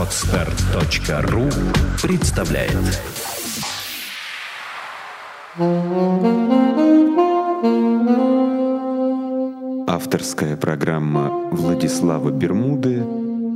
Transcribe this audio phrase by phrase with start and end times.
[0.00, 1.50] Отстар.ру
[2.02, 2.72] представляет
[9.86, 13.04] Авторская программа Владислава Бермуды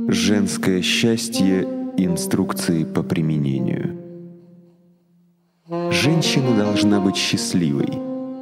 [0.09, 1.67] «Женское счастье.
[1.97, 3.97] Инструкции по применению».
[5.89, 7.89] Женщина должна быть счастливой.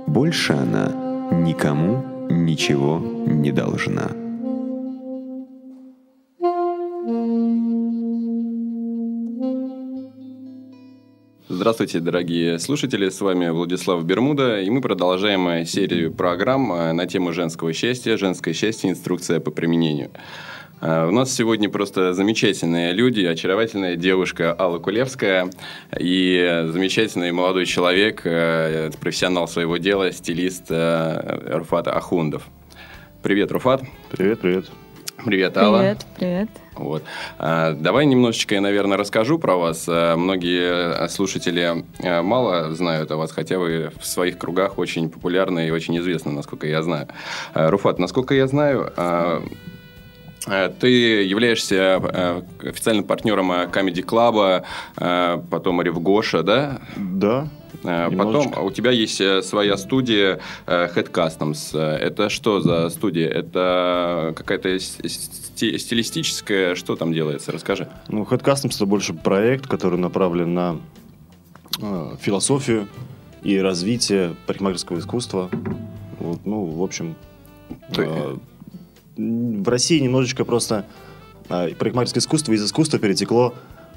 [0.08, 0.92] Больше она
[1.32, 4.23] никому ничего не должна.
[11.64, 17.32] Здравствуйте, дорогие слушатели, с вами Владислав Бермуда, и мы продолжаем серию программ э, на тему
[17.32, 20.12] женского счастья, женское счастье, инструкция по применению.
[20.82, 25.52] Э, у нас сегодня просто замечательные люди, очаровательная девушка Алла Кулевская
[25.98, 32.44] и замечательный молодой человек, э, профессионал своего дела, стилист Руфат Ахундов.
[33.22, 33.84] Привет, Руфат.
[34.12, 34.66] Привет, привет.
[35.18, 35.80] Привет, Алла.
[35.80, 36.50] Привет, привет.
[36.76, 37.04] Вот.
[37.38, 39.86] А, давай немножечко я, наверное, расскажу про вас.
[39.88, 45.68] А, многие слушатели а, мало знают о вас, хотя вы в своих кругах очень популярны
[45.68, 47.08] и очень известны, насколько я знаю.
[47.54, 48.92] Руфат, насколько я знаю,
[50.80, 50.88] ты
[51.24, 52.02] являешься
[52.62, 54.66] официальным партнером Comedy Club,
[55.50, 56.82] потом Ревгоша, да?
[56.98, 57.48] Да.
[57.84, 61.78] Потом у тебя есть своя студия Head Customs.
[61.78, 63.28] Это что за студия?
[63.30, 67.52] Это какая-то стилистическое, что там делается?
[67.52, 67.88] Расскажи.
[68.08, 70.80] Ну, Head Customs это больше проект, который направлен на
[71.82, 72.88] э, философию
[73.44, 75.50] и развитие парикмахерского искусства.
[76.20, 77.16] Вот, ну, в общем,
[77.96, 78.38] э,
[79.18, 80.86] в России немножечко просто
[81.50, 83.54] э, парикмахерское искусство из искусства перетекло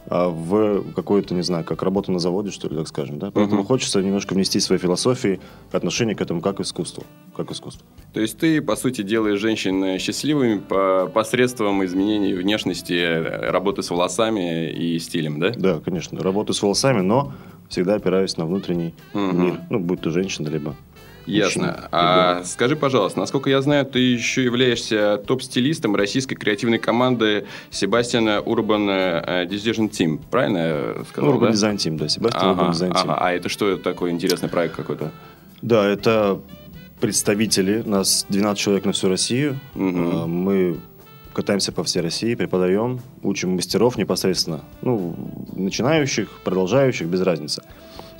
[0.09, 3.31] в какую-то, не знаю, как работу на заводе, что ли, так скажем, да?
[3.31, 3.67] Поэтому uh-huh.
[3.67, 5.41] хочется немножко внести свои философии,
[5.73, 7.05] отношение к этому как искусству,
[7.37, 7.85] как искусство.
[8.13, 14.71] То есть ты, по сути, делаешь женщин счастливыми по посредством изменений внешности, работы с волосами
[14.71, 15.51] и стилем, да?
[15.51, 17.33] Да, конечно, работаю с волосами, но
[17.69, 19.33] всегда опираюсь на внутренний uh-huh.
[19.33, 20.77] мир, ну, будь то женщина, либо
[21.27, 21.89] Ясно.
[21.91, 28.89] А скажи, пожалуйста, насколько я знаю, ты еще являешься топ-стилистом российской креативной команды Себастьяна Урбан
[28.89, 30.21] Decision Team.
[30.31, 31.31] Правильно я сказал?
[31.31, 31.57] Урбан да?
[31.57, 32.09] Design Team, да.
[32.09, 33.03] Себастьян Урбан Design Team.
[33.03, 33.19] Ага.
[33.21, 35.11] А это что такой интересный проект какой-то?
[35.63, 36.41] Да, это
[37.01, 37.83] представители.
[37.85, 39.59] Нас 12 человек на всю Россию.
[39.75, 40.27] Угу.
[40.27, 40.79] Мы
[41.33, 44.61] катаемся по всей России, преподаем, учим мастеров непосредственно.
[44.81, 45.15] Ну,
[45.55, 47.63] начинающих, продолжающих, без разницы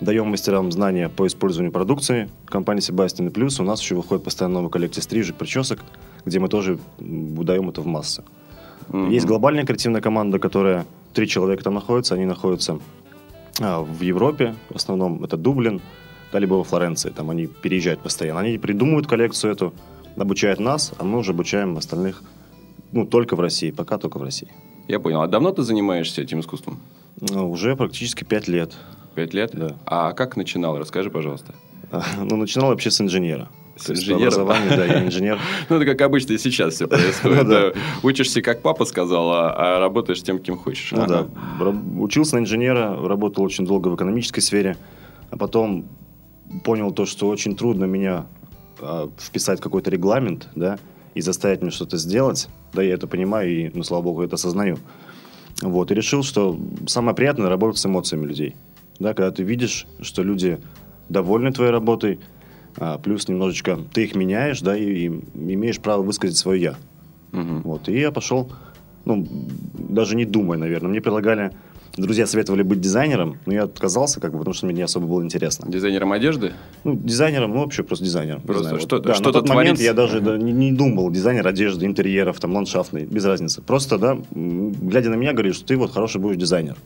[0.01, 3.31] даем мастерам знания по использованию продукции компании Себастьян.
[3.31, 5.81] Плюс у нас еще выходит постоянно новая коллекция стрижек, причесок,
[6.25, 8.23] где мы тоже выдаем это в массы.
[8.89, 9.13] Mm-hmm.
[9.13, 12.15] Есть глобальная креативная команда, которая три человека там находится.
[12.15, 12.79] Они находятся
[13.61, 15.81] а, в Европе, в основном это Дублин,
[16.33, 17.11] да, либо во Флоренции.
[17.11, 18.41] Там они переезжают постоянно.
[18.41, 19.73] Они придумывают коллекцию эту,
[20.17, 22.23] обучают нас, а мы уже обучаем остальных
[22.93, 24.49] ну, только в России, пока только в России.
[24.89, 25.23] Я понял.
[25.23, 26.79] А давно ты занимаешься этим искусством?
[27.21, 28.75] Ну, уже практически пять лет.
[29.17, 29.51] Пять лет?
[29.55, 29.75] Да.
[29.87, 30.79] А как начинал?
[30.79, 31.55] Расскажи, пожалуйста.
[32.19, 33.49] Ну, начинал вообще с инженера.
[33.75, 34.45] С инженера?
[34.45, 35.39] да, я инженер.
[35.71, 37.77] Ну, это как обычно и сейчас все происходит.
[38.03, 40.93] Учишься, как папа сказал, а, а работаешь тем, кем хочешь.
[40.93, 41.27] Ну да.
[41.99, 44.77] Учился на инженера, работал очень долго в экономической сфере,
[45.31, 45.89] а потом
[46.63, 48.27] понял то, что очень трудно меня
[48.81, 50.79] а, вписать в какой-то регламент, да,
[51.15, 52.49] и заставить меня что-то сделать.
[52.75, 54.77] Да, я это понимаю и, ну, слава богу, это осознаю.
[55.63, 58.57] Вот, и решил, что самое приятное работать с эмоциями людей
[58.99, 60.59] да, когда ты видишь, что люди
[61.09, 62.21] довольны твоей работой,
[62.77, 66.75] а, плюс немножечко ты их меняешь, да, и, и имеешь право высказать свое я.
[67.33, 67.61] Угу.
[67.65, 68.51] Вот, и я пошел,
[69.05, 69.27] ну,
[69.75, 70.91] даже не думая, наверное.
[70.91, 71.53] Мне предлагали,
[71.97, 75.23] друзья советовали быть дизайнером, но я отказался, как бы, потому что мне не особо было
[75.23, 75.71] интересно.
[75.71, 76.53] Дизайнером одежды?
[76.85, 78.43] Ну, дизайнером, ну, вообще просто дизайнером.
[78.43, 81.87] Просто что-то, да, что-то на тот момент я даже да, не, не думал, дизайнер одежды,
[81.87, 83.63] интерьеров, там, ландшафтный, без разницы.
[83.63, 86.77] Просто, да, глядя на меня, говоришь, что ты вот хороший будешь дизайнер.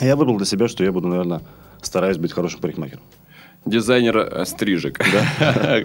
[0.00, 1.42] Я выбрал для себя, что я буду, наверное,
[1.80, 3.02] стараюсь быть хорошим парикмахером.
[3.64, 4.98] Дизайнер э, стрижек.
[4.98, 5.82] Да?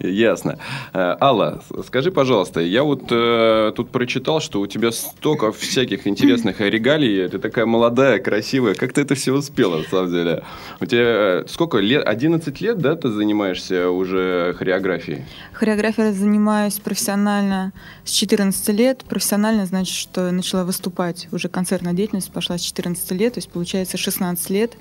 [0.00, 0.58] Ясно.
[0.92, 6.60] Э, Алла, скажи, пожалуйста, я вот э, тут прочитал, что у тебя столько всяких интересных
[6.60, 8.74] регалий, ты такая молодая, красивая.
[8.74, 10.42] Как ты это все успела, на самом деле?
[10.80, 12.04] У тебя сколько лет?
[12.04, 15.24] 11 лет, да, ты занимаешься уже хореографией?
[15.52, 17.72] Хореографией занимаюсь профессионально
[18.04, 19.04] с 14 лет.
[19.08, 21.28] Профессионально значит, что я начала выступать.
[21.30, 24.72] Уже концертная деятельность пошла с 14 лет, то есть получается 16 лет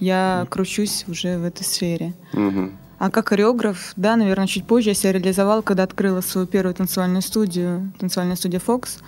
[0.00, 2.14] я кручусь уже в этой сфере сфере.
[2.32, 2.70] Угу.
[2.98, 7.22] А как хореограф, да, наверное, чуть позже я себя реализовал, когда открыла свою первую танцевальную
[7.22, 8.98] студию, танцевальная студия Fox.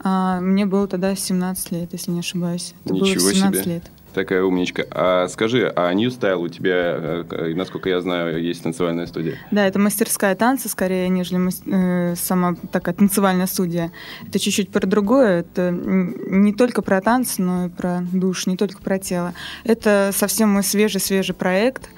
[0.00, 2.74] А, мне было тогда 17 лет, если не ошибаюсь.
[2.84, 3.74] Это Ничего было 17 себе.
[3.74, 3.90] лет.
[4.14, 4.84] такая умничка.
[4.90, 9.36] А скажи, а New Style у тебя, э, насколько я знаю, есть танцевальная студия?
[9.50, 13.92] Да, это мастерская танца скорее, нежели э, сама такая танцевальная студия.
[14.26, 15.40] Это чуть-чуть про другое.
[15.40, 19.34] Это не только про танцы, но и про душ, не только про тело.
[19.64, 21.88] Это совсем мой свежий-свежий проект.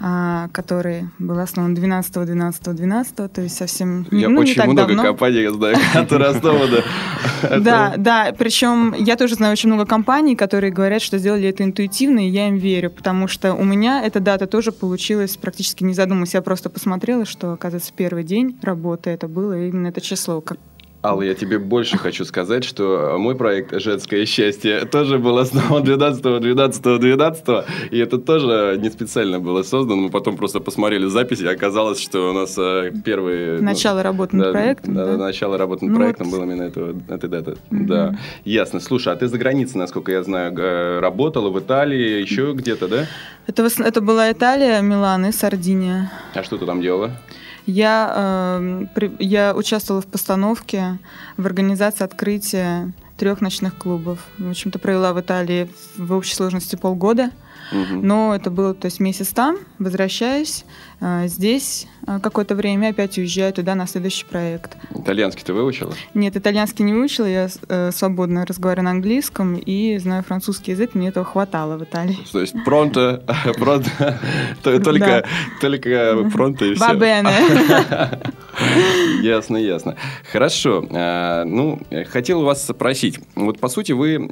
[0.00, 4.66] А, который был основан 12 12 12 то есть совсем я ну, очень не так
[4.66, 5.02] много давно.
[5.02, 6.82] компаний знаю, которые основаны.
[7.60, 12.24] Да, да, причем я тоже знаю очень много компаний, которые говорят, что сделали это интуитивно,
[12.24, 16.34] и я им верю, потому что у меня эта дата тоже получилась практически не задумываясь,
[16.34, 20.58] я просто посмотрела, что, оказывается, первый день работы это было именно это число, как
[21.04, 26.22] Алла, я тебе больше хочу сказать, что мой проект «Женское счастье» тоже был основан 12
[26.22, 27.44] 12 12
[27.90, 30.00] и это тоже не специально было создано.
[30.00, 33.58] Мы потом просто посмотрели записи, и оказалось, что у нас э, первый...
[33.58, 35.06] Ну, начало ну, работы над да, проектом, да?
[35.06, 35.16] да?
[35.16, 36.36] начало работы над ну, проектом вот.
[36.36, 37.56] было именно этого, этой даты.
[37.72, 37.84] Угу.
[37.84, 38.78] Да, ясно.
[38.78, 43.06] Слушай, а ты за границей, насколько я знаю, работала в Италии, еще где-то, да?
[43.48, 46.12] Это, это была Италия, Милан и Сардиния.
[46.32, 47.10] А что ты там делала?
[47.66, 50.98] Я, э, я участвовала в постановке,
[51.36, 54.18] в организации открытия трех ночных клубов.
[54.38, 57.30] В общем-то, провела в Италии в общей сложности полгода.
[57.72, 58.00] Угу.
[58.02, 60.64] Но это было, то есть месяц там, возвращаюсь,
[61.00, 64.76] э, здесь э, какое-то время опять уезжаю туда на следующий проект.
[64.94, 65.94] Итальянский ты выучила?
[66.14, 71.08] Нет, итальянский не выучила, я э, свободно разговариваю на английском и знаю французский язык, мне
[71.08, 72.18] этого хватало в Италии.
[72.30, 73.22] То есть пронто,
[73.58, 73.90] пронто,
[74.62, 75.24] только,
[75.60, 76.88] только пронто и все.
[76.88, 77.30] Бабене.
[79.22, 79.96] Ясно, ясно.
[80.30, 80.84] Хорошо.
[81.46, 83.20] Ну, хотел вас спросить.
[83.36, 84.28] Вот, по сути, вы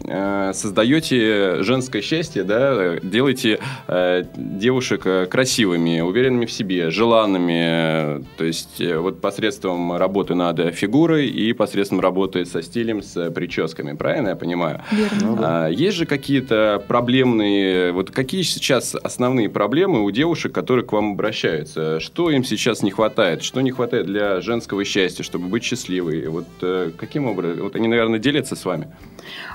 [0.52, 8.24] создаете женское счастье, да, делаете э, девушек э, красивыми, уверенными в себе, желанными.
[8.36, 13.96] То есть э, вот посредством работы над фигурой и посредством работы со стилем, с прическами.
[13.96, 14.82] Правильно я понимаю?
[14.90, 15.38] Верно.
[15.40, 17.92] А, есть же какие-то проблемные...
[17.92, 22.00] Вот какие сейчас основные проблемы у девушек, которые к вам обращаются?
[22.00, 23.42] Что им сейчас не хватает?
[23.42, 26.26] Что не хватает для женского счастья, чтобы быть счастливой?
[26.28, 27.62] Вот э, каким образом?
[27.62, 28.88] Вот они, наверное, делятся с вами.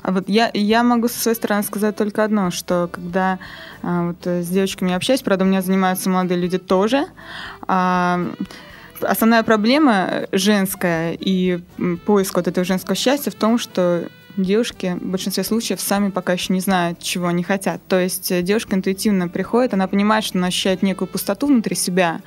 [0.03, 3.39] А вот я, я могу со своей стороны сказать только одно, что когда
[3.81, 7.05] а, вот, с девочками общаюсь, правда, у меня занимаются молодые люди тоже,
[7.67, 8.19] а,
[9.01, 11.59] основная проблема женская и
[12.05, 16.53] поиск вот этого женского счастья в том, что девушки в большинстве случаев сами пока еще
[16.53, 17.81] не знают, чего они хотят.
[17.87, 22.21] То есть э, девушка интуитивно приходит, она понимает, что она ощущает некую пустоту внутри себя,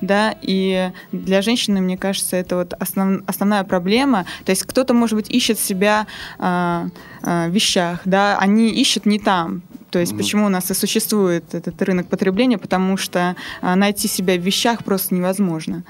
[0.00, 4.26] да, и для женщины, мне кажется, это вот основ, основная проблема.
[4.44, 6.06] То есть кто-то, может быть, ищет себя
[6.38, 6.88] э,
[7.22, 9.62] э, в вещах, да, они ищут не там,
[9.92, 10.16] то есть mm-hmm.
[10.16, 14.84] почему у нас и существует этот рынок потребления, потому что а, найти себя в вещах
[14.84, 15.84] просто невозможно.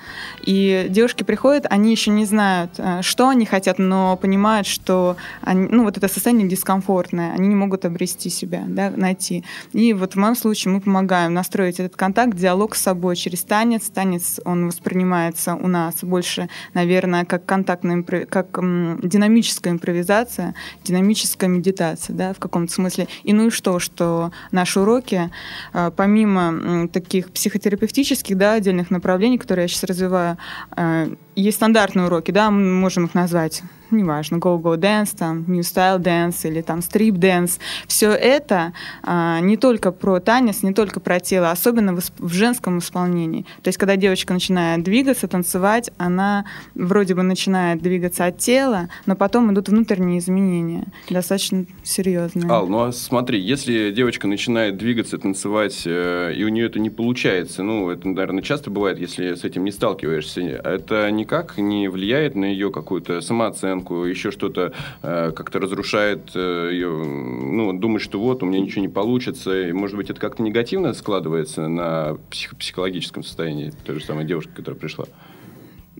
[0.45, 5.69] И девушки приходят, они еще не знают, а, что они хотят, но понимают, что они,
[5.71, 9.45] ну, вот это состояние дискомфортное, они не могут обрести себя, да, найти.
[9.73, 13.89] И вот в моем случае мы помогаем настроить этот контакт, диалог с собой через танец.
[13.89, 22.17] Танец, он воспринимается у нас больше, наверное, как контактная, как м, динамическая импровизация, динамическая медитация,
[22.17, 23.07] да, в каком-то смысле.
[23.23, 25.31] И ну и что, что что наши уроки,
[25.73, 30.39] э, помимо таких психотерапевтических, да, отдельных направлений, которые я сейчас развиваю,
[30.77, 33.63] э, есть стандартные уроки, да, мы можем их назвать
[33.93, 37.59] неважно, go-go dance, там, new style dance или там strip dance.
[37.87, 38.73] Все это
[39.03, 43.43] а, не только про танец, не только про тело, особенно в, в женском исполнении.
[43.63, 46.45] То есть, когда девочка начинает двигаться, танцевать, она
[46.75, 52.51] вроде бы начинает двигаться от тела, но потом идут внутренние изменения, достаточно серьезные.
[52.51, 56.91] Ал, ну а смотри, если девочка начинает двигаться, танцевать, э, и у нее это не
[56.91, 62.35] получается, ну, это, наверное, часто бывает, если с этим не сталкиваешься, это никак не влияет
[62.35, 64.73] на ее какую-то самооценку, самооценку, еще что-то
[65.03, 69.69] э, как-то разрушает э, ее, ну, думает, что вот, у меня ничего не получится.
[69.69, 74.51] И, может быть, это как-то негативно складывается на псих- психологическом состоянии той же самой девушки,
[74.55, 75.07] которая пришла?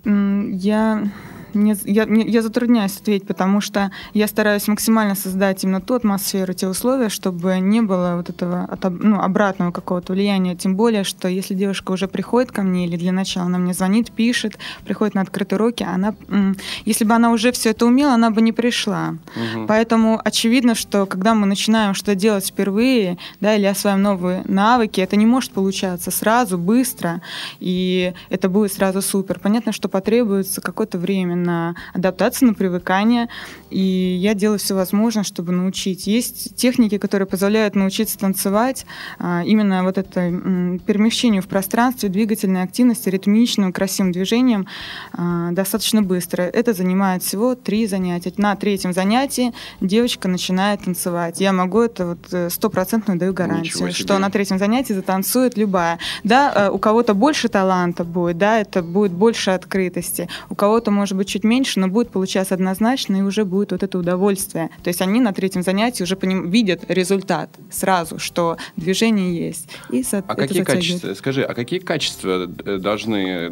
[0.05, 1.09] Я
[1.55, 6.69] не, я, я затрудняюсь ответить, потому что я стараюсь максимально создать именно ту атмосферу, те
[6.69, 10.57] условия, чтобы не было вот этого ну, обратного какого-то влияния.
[10.57, 14.11] Тем более, что если девушка уже приходит ко мне или для начала она мне звонит,
[14.13, 16.15] пишет, приходит на открытые уроки, она,
[16.85, 19.17] если бы она уже все это умела, она бы не пришла.
[19.55, 19.67] Угу.
[19.67, 25.17] Поэтому очевидно, что когда мы начинаем что-то делать впервые, да, или осваиваем новые навыки, это
[25.17, 27.23] не может получаться сразу, быстро,
[27.61, 29.39] и это будет сразу супер.
[29.39, 33.29] Понятно, что потребуется какое-то время на адаптацию, на привыкание.
[33.71, 36.07] И я делаю все возможное, чтобы научить.
[36.07, 38.87] Есть техники, которые позволяют научиться танцевать,
[39.19, 40.21] а, именно вот это
[40.87, 44.67] перемещению в пространстве, двигательной активности, ритмичным, красивым движением
[45.13, 46.43] а, достаточно быстро.
[46.43, 48.33] Это занимает всего три занятия.
[48.37, 51.41] На третьем занятии девочка начинает танцевать.
[51.41, 55.99] Я могу это вот э, стопроцентную даю гарантию, что на третьем занятии затанцует любая.
[56.25, 60.29] Да, э, у кого-то больше таланта будет, да, это будет больше открытости.
[60.49, 63.99] У кого-то, может быть, чуть меньше, но будет получаться однозначно, и уже будет вот это
[63.99, 64.69] удовольствие.
[64.83, 66.51] То есть они на третьем занятии уже поним...
[66.51, 69.69] видят результат сразу, что движение есть.
[69.91, 70.19] И со...
[70.19, 73.47] а какие качества, скажи, а какие качества э, должны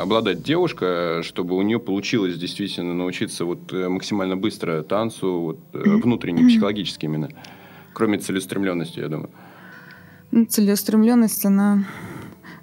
[0.00, 7.06] обладать девушка, чтобы у нее получилось действительно научиться вот максимально быстро танцу, вот, внутренне, психологически
[7.06, 7.28] именно?
[7.92, 9.30] Кроме целеустремленности, я думаю.
[10.30, 11.84] Ну, целеустремленность, она...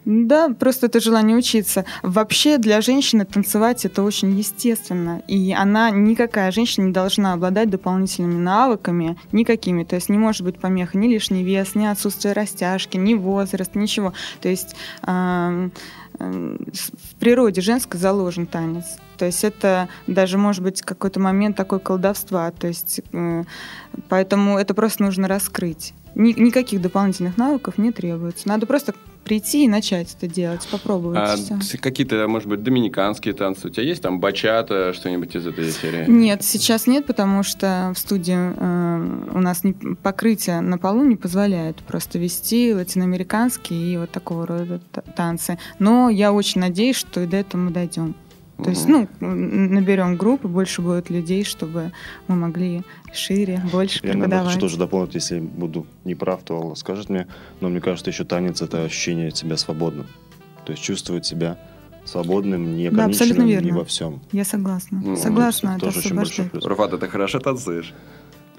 [0.06, 1.86] Да, просто это желание учиться.
[2.02, 5.22] Вообще для женщины танцевать это очень естественно.
[5.28, 9.84] И она, никакая женщина не должна обладать дополнительными навыками, никакими.
[9.84, 14.14] То есть не может быть помеха ни лишний вес, ни отсутствие растяжки, ни возраст, ничего.
[14.42, 15.70] То есть э,
[16.20, 18.98] э, в природе женской заложен танец.
[19.18, 22.52] То есть это даже может быть какой-то момент такой колдовства.
[22.52, 23.44] То есть э,
[24.10, 25.94] поэтому это просто нужно раскрыть.
[26.14, 28.50] Ни, никаких дополнительных навыков не требуется.
[28.50, 31.18] Надо просто прийти и начать это делать, попробовать.
[31.20, 33.68] А какие-то, может быть, доминиканские танцы?
[33.68, 36.06] У тебя есть там бачата, что-нибудь из этой серии?
[36.08, 41.16] Нет, сейчас нет, потому что в студии э, у нас не, покрытие на полу не
[41.16, 44.80] позволяет просто вести латиноамериканские и вот такого рода
[45.16, 45.58] танцы.
[45.80, 48.16] Но я очень надеюсь, что и до этого мы дойдем.
[48.58, 51.92] То есть, ну, наберем группы, больше будет людей, чтобы
[52.28, 52.84] мы могли
[53.14, 54.46] шире, больше Я преподавать.
[54.46, 57.28] Я хочу тоже дополнить, если буду не прав, то Алла скажет мне,
[57.62, 60.06] но мне кажется, еще танец– это ощущение себя свободным.
[60.66, 61.58] То есть чувствовать себя
[62.06, 64.22] свободным, не да, ограниченным не во всем.
[64.32, 65.02] Я согласна.
[65.04, 66.66] Ну, согласна, это, тоже очень большой плюс.
[66.66, 67.94] Руфат, ты хорошо танцуешь?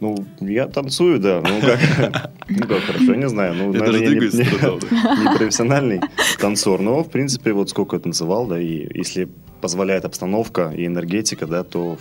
[0.01, 1.41] Ну, я танцую, да.
[1.41, 3.55] Ну, как, ну, как хорошо, я не знаю.
[3.55, 6.01] Ну, наверное, я не, не, не профессиональный
[6.41, 9.29] танцор, но, в принципе, вот сколько я танцевал, да, и если
[9.65, 11.97] позволяет обстановка и энергетика, да, то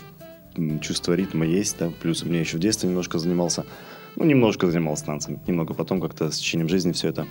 [0.81, 3.65] чувство ритма есть, да, плюс мне еще в детстве немножко занимался,
[4.17, 7.25] ну, немножко занимался танцами, немного потом как-то с течением жизни все это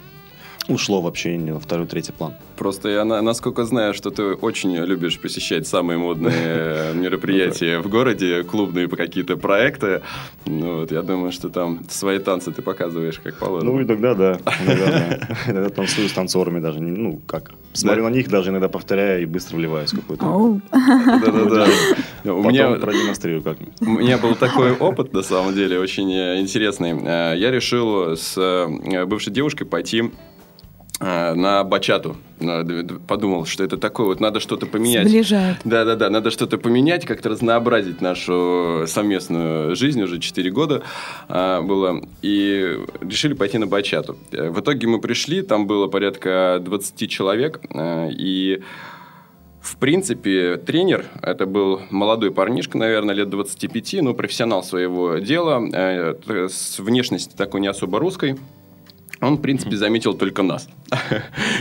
[0.68, 2.34] ушло вообще на второй, третий план.
[2.56, 8.88] Просто я насколько знаю, что ты очень любишь посещать самые модные мероприятия в городе, клубные
[8.88, 10.02] какие-то проекты.
[10.46, 13.72] Ну, вот, я думаю, что там свои танцы ты показываешь как положено.
[13.72, 14.38] Ну, иногда да.
[15.48, 16.80] Иногда танцую с танцорами даже.
[16.80, 17.52] Ну, как.
[17.72, 20.60] Смотрю на них, даже иногда повторяю и быстро вливаюсь какой-то.
[20.72, 21.66] Да-да-да.
[22.32, 23.74] У меня продемонстрирую как-нибудь.
[23.80, 26.92] У меня был такой опыт, на самом деле, очень э, интересный.
[26.92, 30.31] Э, я решил с э, бывшей девушкой пойти Э,
[31.00, 32.16] на бачату.
[33.08, 35.08] Подумал, что это такое, вот надо что-то поменять.
[35.08, 35.56] Сближает.
[35.64, 40.82] Да-да-да, надо что-то поменять, как-то разнообразить нашу совместную жизнь, уже 4 года
[41.28, 44.16] а, было, и решили пойти на бачату.
[44.30, 48.62] В итоге мы пришли, там было порядка 20 человек, э, и
[49.62, 56.48] в принципе, тренер, это был молодой парнишка, наверное, лет 25, но профессионал своего дела, э,
[56.48, 58.36] с внешностью такой не особо русской,
[59.26, 60.68] он, в принципе, заметил только нас.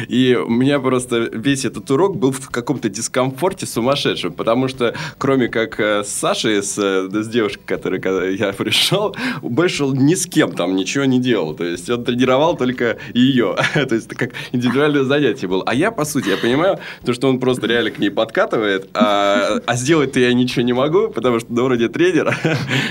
[0.07, 5.47] И у меня просто весь этот урок был в каком-то дискомфорте сумасшедшем, потому что кроме
[5.47, 10.25] как э, с Сашей, с, э, с девушкой, которой я пришел, больше он ни с
[10.25, 11.53] кем там ничего не делал.
[11.53, 13.55] То есть он тренировал только ее.
[13.73, 15.63] То есть это как индивидуальное занятие было.
[15.65, 19.59] А я, по сути, я понимаю, то, что он просто реально к ней подкатывает, а,
[19.65, 22.35] а сделать-то я ничего не могу, потому что на уровне тренера.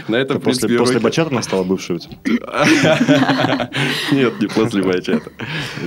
[0.08, 1.98] На это, в принципе, после, после бачата она стала бывшей
[4.12, 5.30] Нет, не после бачата.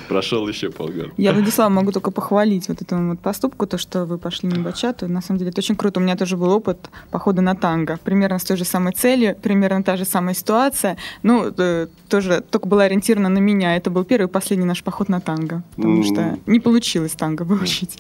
[0.08, 1.12] Прошел еще полгода.
[1.18, 5.08] Я, Владислав, могу только похвалить вот этому вот поступку, то, что вы пошли на бачату.
[5.08, 6.00] На самом деле, это очень круто.
[6.00, 6.78] У меня тоже был опыт
[7.12, 8.00] похода на танго.
[8.04, 10.98] Примерно с той же самой целью, примерно та же самая ситуация.
[11.24, 13.76] Ну, э, тоже только была ориентирована на меня.
[13.76, 15.64] Это был первый и последний наш поход на танго.
[15.76, 18.00] Потому что не получилось танго выучить.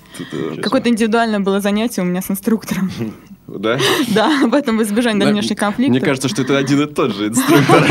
[0.61, 2.91] Какое-то индивидуальное было занятие у меня с инструктором.
[3.47, 3.77] Да?
[4.13, 5.91] Да, в этом избежание дальнейших конфликтов.
[5.91, 7.83] Мне кажется, что это один и тот же инструктор.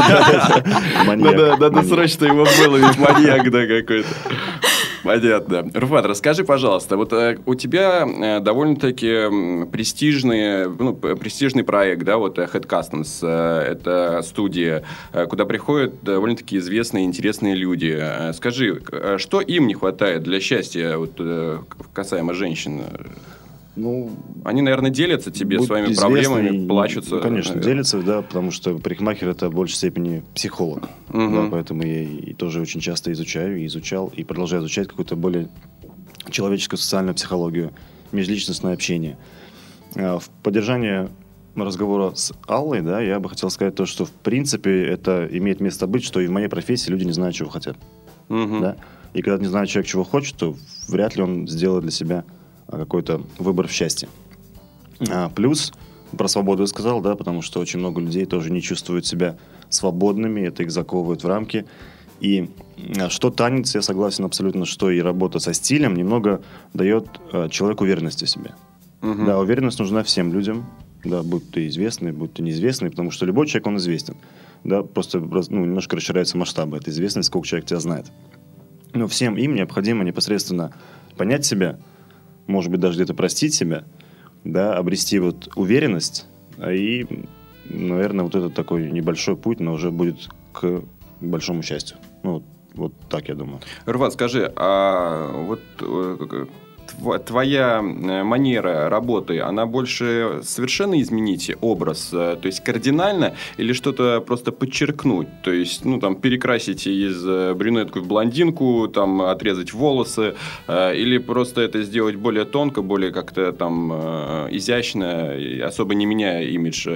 [1.59, 4.09] Надо, срочно его выловить, маньяк, да, какой-то.
[5.03, 5.69] Понятно.
[5.75, 12.39] Руфат, расскажи, пожалуйста, вот э, у тебя э, довольно-таки престижный, ну, престижный проект, да, вот
[12.39, 17.99] Head Customs, э, это студия, э, куда приходят довольно-таки известные, интересные люди.
[17.99, 21.21] Э, скажи, э, что им не хватает для счастья, вот,
[21.93, 22.83] касаемо женщин?
[23.75, 24.11] Ну,
[24.45, 27.17] они, наверное, делятся тебе своими проблемами, плачутся.
[27.17, 27.75] Ну, конечно, наверное.
[27.75, 30.91] делятся, да, потому что парикмахер это в большей степени психолог.
[31.09, 31.31] Угу.
[31.31, 35.49] Да, поэтому я и тоже очень часто изучаю, и изучал, и продолжаю изучать какую-то более
[36.31, 37.73] человеческую социальную психологию,
[38.13, 39.17] межличностное общение.
[39.97, 41.09] А, в поддержание
[41.57, 45.87] разговора с Аллой, да, я бы хотел сказать то, что в принципе это имеет место
[45.87, 47.77] быть, что и в моей профессии люди не знают, чего хотят.
[48.29, 48.61] Мгм.
[48.61, 48.77] Да?
[49.15, 50.57] И когда не знает человек, чего хочет, то
[50.89, 52.25] вряд ли он сделает для себя
[52.79, 54.09] какой-то выбор в счастье.
[55.11, 55.73] А, плюс
[56.17, 59.37] про свободу я сказал, да, потому что очень много людей тоже не чувствуют себя
[59.69, 61.65] свободными, это их заковывает в рамки.
[62.21, 62.51] И
[62.99, 66.43] а, что танец, я согласен абсолютно, что и работа со стилем немного
[66.75, 68.55] дает а, человеку уверенности в себе.
[69.01, 69.27] Мгм.
[69.27, 70.67] Да, уверенность нужна всем людям,
[71.05, 74.17] да, будь ты известный, будь ты неизвестный, потому что любой человек, он известен.
[74.63, 78.07] Да, просто ну, немножко расширяются масштабы этой известности, сколько человек тебя знает.
[78.95, 80.73] Но всем им необходимо непосредственно
[81.17, 81.81] понять себя,
[82.53, 83.85] может быть, даже где-то простить себя,
[84.45, 86.27] да, обрести вот уверенность,
[86.59, 87.07] а и,
[87.65, 90.83] наверное, вот этот такой небольшой путь, но уже будет к
[91.21, 91.97] большому счастью.
[92.23, 92.43] Ну, вот,
[92.75, 93.61] вот так я думаю.
[93.87, 96.49] Рван, скажи, а вот э, тва-
[97.27, 104.21] твоя э, манера работы, она больше совершенно изменить образ, э, то есть кардинально, или что-то
[104.21, 110.35] просто подчеркнуть, то есть, ну, там, перекрасить из э, брюнетку в блондинку, там, отрезать волосы,
[110.69, 113.93] или просто это сделать более тонко, более как-то там
[114.51, 115.35] изящно,
[115.65, 116.89] особо не меняя имидж,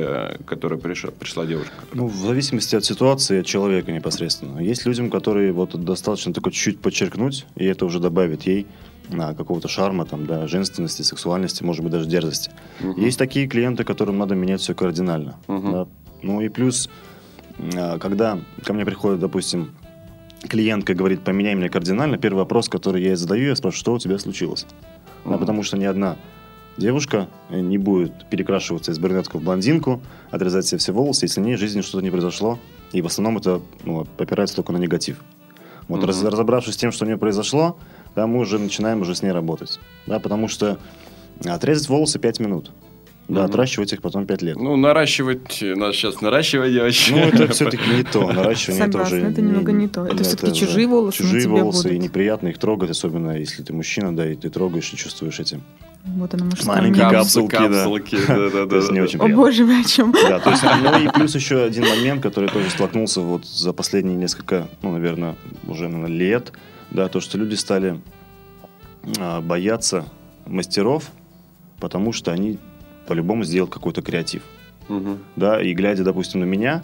[0.45, 1.73] который пришла, пришла девушка?
[1.93, 4.61] Ну, в зависимости от ситуации, от человека непосредственно.
[4.61, 8.67] Есть людям, которые вот достаточно только чуть-чуть подчеркнуть, и это уже добавит ей
[9.11, 12.51] какого-то шарма, там, да, женственности, сексуальности, может быть, даже дерзости.
[12.81, 13.01] Мгм.
[13.01, 15.37] Есть такие клиенты, которым надо менять все кардинально.
[15.49, 15.73] Мгм.
[15.73, 15.87] да.
[16.23, 16.89] Ну и плюс,
[17.77, 19.73] а, когда ко мне приходит, допустим,
[20.49, 23.93] клиентка и говорит, поменяй меня кардинально, первый вопрос, который я ей задаю, я спрашиваю, что
[23.95, 24.67] у тебя случилось?
[25.25, 25.41] Да, Мгм.
[25.41, 26.17] потому что ни одна
[26.77, 31.45] девушка э, не будет перекрашиваться из брюнетку в блондинку, отрезать себе все волосы, если в
[31.45, 32.59] ней в жизни что-то не произошло.
[32.93, 35.23] И в основном это ну, опирается только на негатив.
[35.89, 37.79] Вот раз- разобравшись с тем, что у нее произошло,
[38.17, 39.79] да, мы уже начинаем уже с ней работать.
[40.07, 40.79] Да, потому что
[41.45, 42.71] отрезать волосы 5 минут.
[43.29, 43.51] Да, Мгм.
[43.51, 44.57] отращивать их потом 5 лет.
[44.57, 47.11] Ну, наращивать, надо сейчас наращивать девочки.
[47.11, 48.31] Ну, это все-таки не то.
[48.33, 49.27] Наращивание это Согласна, уже...
[49.27, 50.07] это немного не то.
[50.07, 52.05] Это всё-таки уже чужие волосы на Чужие тебе волосы, и будут.
[52.05, 55.61] неприятно их трогать, особенно если ты мужчина, да, и ты трогаешь и чувствуешь эти.
[56.05, 57.35] Вот она мужская Маленькие нежность.
[57.35, 57.69] капсулки, да.
[57.69, 58.67] капсулки, да-да-да.
[58.69, 60.13] То есть не очень О боже мой, о чем?
[60.13, 64.17] Да, то есть, ну и плюс еще один момент, который тоже столкнулся вот за последние
[64.17, 65.35] несколько, ну, наверное,
[65.67, 66.53] уже наверное, лет,
[66.91, 68.01] да, то, что люди стали
[69.19, 70.07] а, бояться
[70.47, 71.11] мастеров,
[71.81, 72.59] потому что они
[73.07, 74.43] по-любому сделают какой-то креатив.
[74.89, 75.19] Мгм.
[75.37, 76.83] Да, и глядя, допустим, на меня,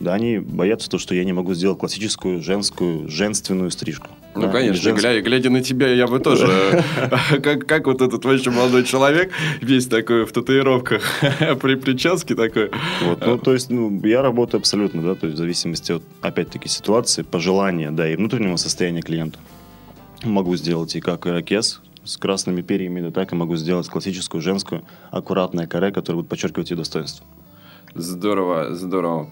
[0.00, 4.10] да, они боятся то, что я не могу сделать классическую женскую, женственную стрижку.
[4.34, 5.22] Ну, Да, конечно, или женскую.
[5.24, 6.84] глядя, на тебя, я бы тоже,
[7.42, 11.02] как, как вот этот вообще молодой человек, весь такой в татуировках,
[11.60, 12.70] при прическе такой.
[13.02, 16.68] Вот, ну, то есть, ну, я работаю абсолютно, да, то есть в зависимости от, опять-таки,
[16.68, 19.38] ситуации, пожелания, да, и внутреннего состояния клиента.
[20.22, 24.84] Могу сделать и как ирокез с красными перьями, да, так и могу сделать классическую женскую
[25.10, 27.26] аккуратное каре, которое будет подчеркивать ее достоинство.
[27.94, 29.30] Здорово, здорово.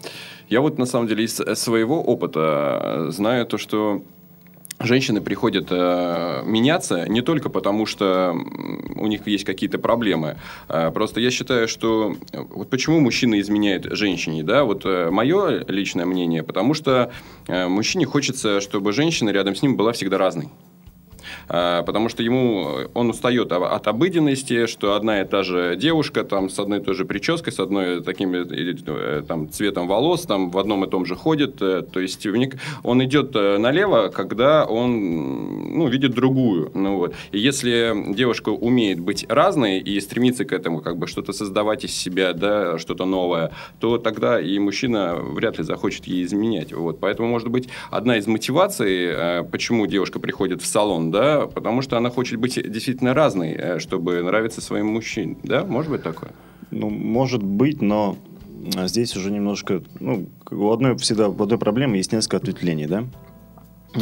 [0.48, 4.02] Я вот на самом деле из своего опыта э, знаю то, что
[4.80, 8.36] женщины приходят э, меняться не только потому, что
[8.94, 10.36] у них есть какие-то проблемы.
[10.68, 16.06] А Просто я считаю, что э, вот почему мужчина изменяет женщине, да, вот мое личное
[16.06, 17.12] мнение, потому что
[17.48, 20.48] э, мужчине хочется, чтобы женщина рядом с ним была всегда разной.
[21.48, 26.48] А, Потому что ему он устает от обыденности, что одна и та же девушка там
[26.48, 30.58] с одной и той же прической, с одной таким э, там цветом волос, там в
[30.58, 31.62] одном и том же ходит.
[31.62, 32.26] э, То есть
[32.82, 36.70] он идет э, налево, когда он ну, видит другую.
[36.74, 37.14] Ну, вот.
[37.32, 41.94] И если девушка умеет быть разной и стремится к этому, как бы что-то создавать из
[41.94, 46.72] себя, да, что-то новое, то тогда и мужчина вряд ли захочет ей изменять.
[46.72, 47.00] Вот.
[47.00, 51.96] Поэтому, может быть, одна из мотиваций, э, почему девушка приходит в салон, да, потому что
[51.96, 55.38] она хочет быть действительно разной, э, чтобы нравиться своим мужчинам.
[55.42, 56.30] Да, может быть такое?
[56.70, 58.16] Ну, может быть, но
[58.76, 63.04] а, здесь уже немножко, ну, у одной всегда, у одной проблемы есть несколько ответвлений, да?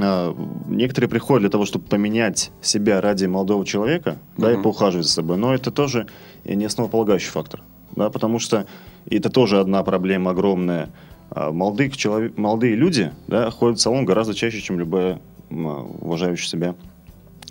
[0.01, 0.35] А,
[0.69, 5.37] Некоторые приходят для того, чтобы поменять себя ради молодого человека, да, и поухаживать за собой,
[5.37, 6.07] но это тоже
[6.45, 7.63] не основополагающий фактор,
[7.95, 8.67] да, потому что
[9.11, 10.91] это тоже одна проблема огромная.
[11.31, 16.75] А, Молодых человек, молодые люди, да, ходят в салон гораздо чаще, чем любая уважающая себя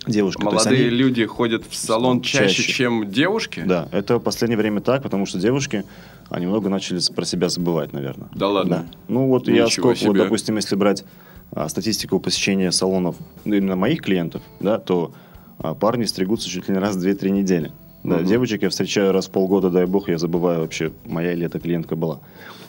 [0.06, 0.44] девушка.
[0.44, 2.72] Молодые они- люди ходят в салон чаще, Чаще.
[2.72, 3.62] чем девушки?
[3.66, 5.84] да, это в последнее время так, потому что девушки,
[6.30, 8.28] они много начали про себя забывать, наверное.
[8.34, 8.86] Да ладно?
[9.08, 10.22] Ну вот я Ничего сколько, вот, себе.
[10.24, 11.04] допустим, если брать
[11.52, 15.12] а, статистику посещения салонов ну, именно моих клиентов, да, то
[15.58, 17.72] а, парни стригутся чуть ли не раз в 2-3 недели.
[18.02, 18.26] Да, Мгм.
[18.26, 21.96] девочек я встречаю раз в полгода, дай бог, я забываю вообще, моя или эта клиентка
[21.96, 22.20] была.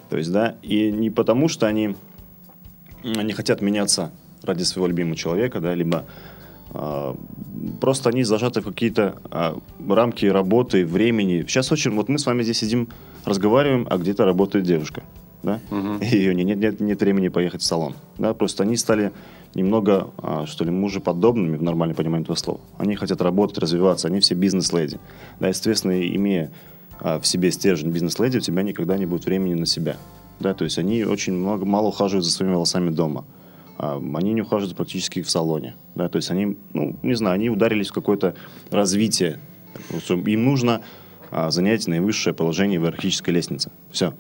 [0.10, 1.96] То есть, да, и не потому, что они
[3.04, 4.12] не хотят меняться
[4.44, 6.06] ради своего любимого человека, да, либо
[7.82, 9.58] просто они зажаты в какие-то а,
[9.88, 11.44] рамки работы, времени.
[11.48, 12.88] Сейчас очень, вот мы с вами здесь сидим,
[13.26, 15.04] разговариваем, а где-то работает девушка,
[15.44, 15.98] да, Мгм.
[15.98, 19.12] и ее нет, нет, нет времени поехать в салон, да, просто они стали
[19.56, 22.60] немного, а, что ли, мужеподобными в нормальном понимании этого слова.
[22.78, 25.00] Они хотят работать, развиваться, они все бизнес-леди.
[25.40, 26.52] Да, естественно, имея
[27.00, 29.96] а, в себе стержень бизнес-леди, у тебя никогда не будет времени на себя.
[30.42, 33.24] Да, то есть они очень много, мало ухаживают за своими волосами дома.
[33.78, 35.76] А, Они не ухаживают практически в салоне.
[35.96, 38.36] Да, то есть они, ну, не знаю, они ударились в какое-то
[38.72, 39.40] развитие.
[40.10, 40.82] Им нужно
[41.32, 43.72] а, занять наивысшее положение в иерархической лестнице.
[43.92, 44.14] Все.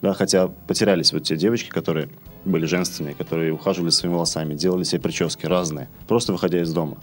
[0.00, 2.08] Да, хотя потерялись вот те девочки, которые
[2.44, 6.98] были женственные, которые ухаживали своими волосами, делали себе прически разные, просто выходя из дома.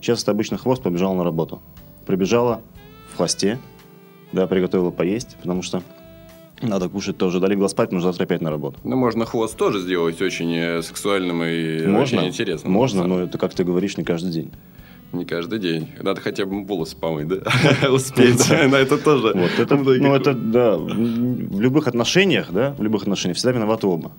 [0.00, 1.60] Сейчас это обычно хвост побежал на работу.
[2.06, 2.60] Прибежала
[3.12, 3.58] в хвосте,
[4.32, 5.82] да, приготовила поесть, потому что
[6.62, 7.40] надо кушать тоже.
[7.40, 8.78] Дали глаз спать, нужно завтра опять на работу.
[8.84, 12.72] Ну, можно хвост тоже сделать очень э, сексуальным и можно, очень интересным.
[12.72, 14.52] можно, но это, как ты говоришь, не каждый день.
[15.12, 15.90] Не каждый день.
[16.00, 17.42] Надо хотя бы волосы помыть, да?
[17.90, 18.48] Успеть.
[18.50, 19.32] На это тоже.
[19.34, 24.12] Вот это, ну, это, да, в любых отношениях, да, в любых отношениях всегда виноваты оба.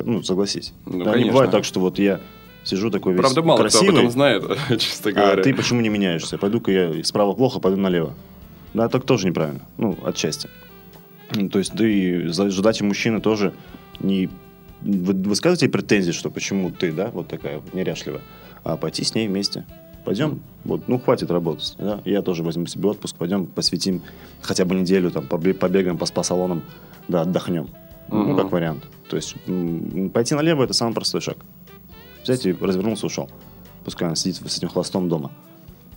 [0.00, 0.74] Ну, согласись.
[0.84, 2.20] Ну, да, не бывает так, что вот я
[2.62, 4.44] сижу такой весь Правда, мало кто об красивый, этом знает,
[4.78, 5.42] честно а говоря.
[5.42, 6.36] ты почему не меняешься?
[6.36, 8.14] Пойду-ка я справа плохо, пойду налево.
[8.74, 9.62] Да, так тоже неправильно.
[9.78, 10.50] Ну, отчасти.
[11.34, 13.52] Ну, То есть, да и ждать и мужчины тоже
[14.00, 14.28] не
[14.80, 18.22] вы- высказывайте претензии, что почему ты, да, вот такая вот неряшливая,
[18.64, 19.66] а пойти с ней вместе.
[20.04, 24.00] Пойдем, вот, ну, хватит работать, да, я тоже возьму себе отпуск, пойдем посвятим
[24.40, 26.62] хотя бы неделю, там, побе- побегаем по спа-салонам,
[27.08, 27.68] да, отдохнем.
[28.10, 28.36] Ну, Мгм.
[28.38, 28.84] как вариант.
[29.10, 29.34] То есть,
[30.14, 31.36] пойти налево– это самый простой шаг.
[32.22, 33.28] Взять и развернулся, ушел.
[33.84, 35.30] Пускай она сидит с этим хвостом дома.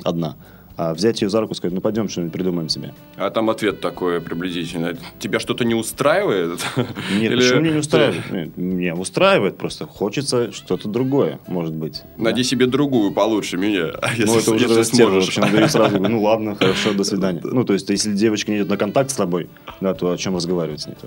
[0.04, 0.36] Одна.
[0.82, 2.92] А взять ее за руку и сказать, ну, пойдем что-нибудь придумаем себе.
[3.16, 4.98] А там ответ такой приблизительно.
[5.20, 6.60] Тебя что-то не устраивает?
[6.76, 8.32] Нет, Или почему меня не устраивает?
[8.32, 12.02] Нет, меня устраивает, просто хочется что-то другое, может быть.
[12.18, 14.10] Найди себе другую получше меня, Да.
[14.18, 15.38] если, Ну, это уже если сможешь.
[15.38, 17.42] ей сразу ну, ладно, хорошо, до свидания.
[17.44, 19.50] Ну, то есть, если девочка не идет на контакт с тобой,
[19.82, 20.96] да, то о чем разговаривать с ней?
[20.96, 21.06] -то,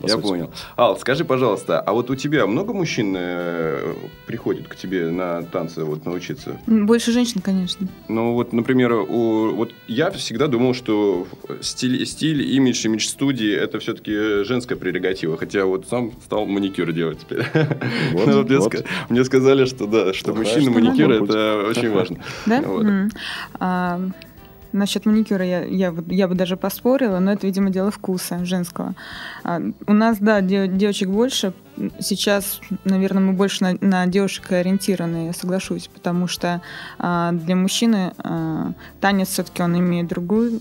[0.00, 0.22] по Я сути?
[0.22, 0.50] понял.
[0.76, 3.94] Ал, скажи, пожалуйста, а вот у тебя много мужчин э,
[4.26, 6.58] приходит к тебе на танцы вот научиться?
[6.66, 7.88] Больше женщин, конечно.
[8.08, 11.26] Ну вот, например, у, вот я всегда думал, что
[11.60, 17.20] стиль, стиль, имидж, имидж студии это все-таки женская прерогатива, хотя вот сам стал маникюр делать
[17.20, 17.44] теперь.
[18.12, 18.84] Вот, вот мне, вот.
[19.08, 22.18] мне сказали, что да, что Ну, мужчина маникюр это очень важно.
[22.46, 22.62] Да?
[22.62, 22.84] Вот.
[22.84, 23.10] М.
[23.60, 24.00] А,
[24.72, 28.94] насчет маникюра я, я, я бы даже поспорила, но это, видимо, дело вкуса женского.
[29.44, 31.52] А, у нас, да, де- девочек больше.
[31.98, 36.62] Сейчас, наверное, мы больше на, на девушек ориентированы, я соглашусь, потому что
[36.98, 40.60] а, для мужчины а, танец все-таки он имеет другую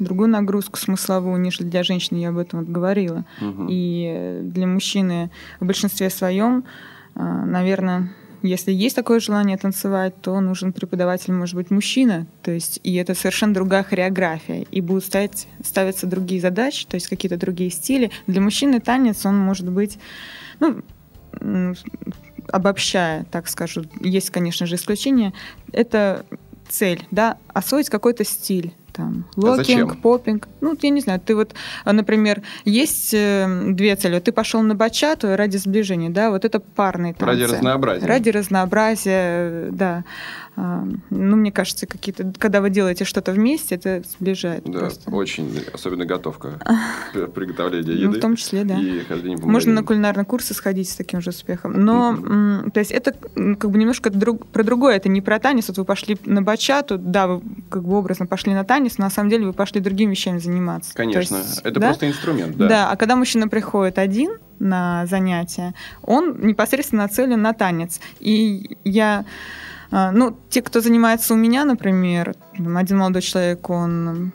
[0.00, 3.24] другую нагрузку смысловую, нежели для женщины, я об этом вот говорила.
[3.40, 3.68] Мгм.
[3.70, 6.64] И э, для мужчины в большинстве своем,
[7.14, 8.12] наверное,
[8.44, 12.26] если есть такое желание танцевать, то нужен преподаватель, может быть, мужчина.
[12.42, 14.66] То есть, и это совершенно другая хореография.
[14.70, 18.10] И будут ставить, ставиться другие задачи, то есть какие-то другие стили.
[18.26, 19.98] Для мужчины танец, он может быть,
[20.60, 20.82] ну,
[22.48, 25.32] обобщая, так скажу, есть, конечно же, исключения,
[25.72, 26.24] это
[26.68, 28.74] цель, да, освоить какой-то стиль.
[28.96, 30.46] Там, А локинг, попинг.
[30.60, 31.52] Ну, я не знаю, ты вот,
[31.84, 34.20] а, например, есть э, две цели.
[34.20, 37.26] Ты пошел на бачату ради сближения, да, вот это парные танцы.
[37.26, 38.06] Ради разнообразия.
[38.06, 40.04] Ради разнообразия, да.
[40.56, 45.10] А, Ну, мне кажется, какие-то, когда вы делаете что-то вместе, это сближает Да, просто.
[45.10, 46.60] очень, особенно готовка,
[47.12, 48.78] при- приготовление Ну, еды в том числе, да.
[48.78, 51.72] и хождение по Можно на кулинарные курсы сходить с таким же успехом.
[51.84, 52.16] Но,
[52.72, 54.94] то есть, это как бы немножко друг- про другое.
[54.96, 55.66] Это не про танец.
[55.68, 59.10] Вот вы пошли на бачату, да, вы как бы образно пошли на танец, но на
[59.10, 60.94] самом деле вы пошли другими вещами заниматься.
[60.94, 61.88] Конечно, есть, это да?
[61.88, 62.68] просто инструмент, Да.
[62.68, 62.90] да.
[62.90, 68.00] а когда мужчина приходит один на занятия, он непосредственно нацелен на танец.
[68.20, 69.24] И я,
[69.90, 74.32] а, ну, те, кто занимается у меня, например, один молодой человек, он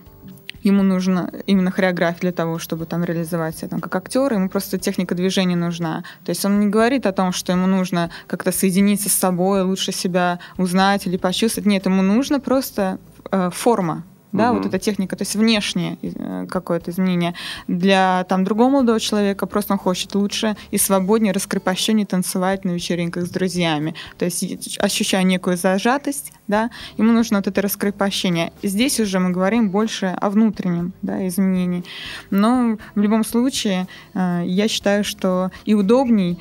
[0.63, 4.77] ему нужно именно хореография для того, чтобы там реализовать себя там, как актер, ему просто
[4.77, 6.03] техника движения нужна.
[6.25, 9.91] То есть он не говорит о том, что ему нужно как-то соединиться с собой, лучше
[9.91, 11.67] себя узнать или почувствовать.
[11.67, 12.99] Нет, ему нужно просто
[13.31, 14.57] э, форма, да, Мгм.
[14.57, 17.33] вот эта техника, то есть внешнее э, какое-то изменение.
[17.67, 23.25] Для там другого молодого человека просто он хочет лучше и свободнее, раскрепощеннее танцевать на вечеринках
[23.25, 23.95] с друзьями.
[24.17, 28.51] То есть ощущая некую зажатость, да, ему нужно вот это раскрепощение.
[28.63, 31.83] Здесь уже мы говорим больше о внутреннем да, изменении.
[32.29, 36.39] Но в любом случае э, я считаю, что и удобней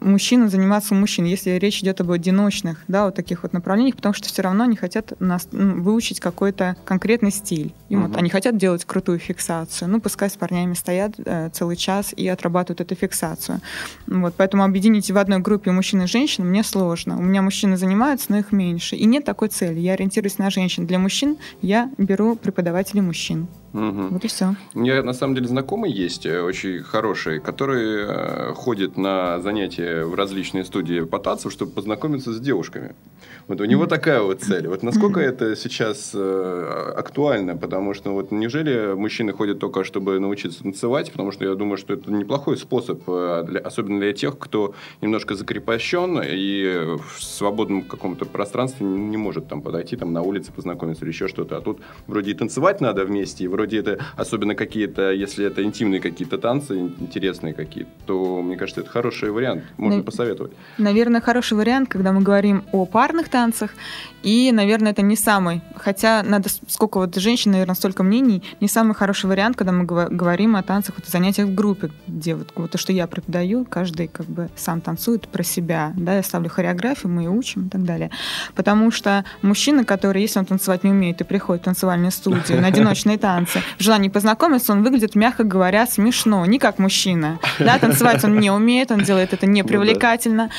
[0.00, 4.14] мужчину заниматься у мужчин, если речь идет об одиночных, да, вот таких вот направлениях, потому
[4.14, 7.74] что все равно они хотят нас, ну, выучить какой-то конкретный стиль.
[7.88, 8.08] Им угу.
[8.08, 9.88] вот, они хотят делать крутую фиксацию.
[9.88, 13.60] Ну, пускай с парнями стоят э, целый час и отрабатывают эту фиксацию.
[14.06, 17.18] Вот, поэтому объединить в одной группе мужчин и женщин мне сложно.
[17.18, 18.96] У меня мужчины занимаются, но их меньше.
[18.96, 19.78] И нет такой цели.
[19.78, 20.86] Я ориентируюсь на женщин.
[20.86, 23.46] Для мужчин я беру преподавателей мужчин.
[23.76, 24.08] Угу.
[24.10, 24.54] Вот и все.
[24.74, 30.04] У меня на самом деле знакомый есть, э, очень хороший, который э, ходит на занятия
[30.04, 32.94] в различные студии по чтобы познакомиться с девушками.
[33.48, 34.66] Вот у него такая вот цель.
[34.68, 40.62] Вот насколько это сейчас э, актуально, потому что вот неужели мужчины ходят только, чтобы научиться
[40.62, 45.34] танцевать, потому что я думаю, что это неплохой способ, для, особенно для тех, кто немножко
[45.34, 51.12] закрепощен и в свободном каком-то пространстве не может там подойти там на улице познакомиться или
[51.12, 51.58] еще что-то.
[51.58, 56.00] А тут вроде и танцевать надо вместе, и вроде это, особенно какие-то, если это интимные
[56.00, 60.52] какие-то танцы, интересные какие-то, то, мне кажется, это хороший вариант, можно ну, посоветовать.
[60.78, 63.70] Наверное, хороший вариант, когда мы говорим о парных танцах,
[64.22, 68.94] и, наверное, это не самый, хотя надо, сколько вот женщин, наверное, столько мнений, не самый
[68.94, 72.70] хороший вариант, когда мы говорим о танцах, вот о занятиях в группе, где вот, вот
[72.72, 77.12] то, что я преподаю, каждый как бы сам танцует про себя, да, я ставлю хореографию,
[77.12, 78.10] мы ее учим и так далее.
[78.54, 82.66] Потому что мужчина, который, если он танцевать не умеет и приходит в танцевальную студию на
[82.76, 87.38] одиночные танцы, танцы, в желании познакомиться, он выглядит, мягко говоря, смешно, не как мужчина.
[87.58, 90.50] Да, танцевать он не умеет, он делает это непривлекательно.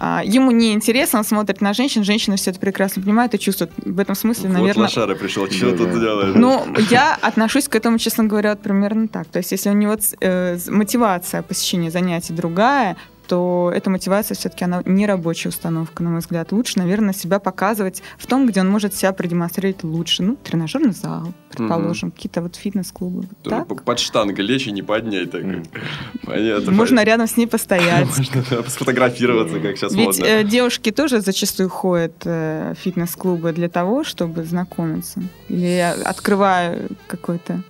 [0.00, 3.72] Ну, Ему не интересно, он смотрит на женщин, женщины все это прекрасно понимают и чувствуют.
[3.76, 4.82] В этом смысле, вот наверное...
[4.82, 6.34] лошара пришел, что тут делаешь?
[6.34, 9.26] Ну, я отношусь к этому, честно говоря, вот примерно так.
[9.28, 14.82] То есть, если у него э, мотивация посещения занятий другая, то эта мотивация все-таки она
[14.84, 16.52] не рабочая установка, на мой взгляд.
[16.52, 20.22] Лучше, наверное, себя показывать в том, где он может себя продемонстрировать лучше.
[20.22, 22.16] Ну, тренажерный зал, предположим, угу.
[22.16, 23.26] какие-то вот фитнес-клубы.
[23.44, 25.30] Вот под штангой лечь и не поднять.
[25.30, 25.42] Так.
[26.24, 26.72] Понятно.
[26.72, 28.06] Можно рядом с ней постоять.
[28.16, 34.04] Можно сфотографироваться, как сейчас Ведь э, девушки тоже зачастую ходят э, в фитнес-клубы для того,
[34.04, 35.22] чтобы знакомиться.
[35.48, 37.62] Или открывая какой-то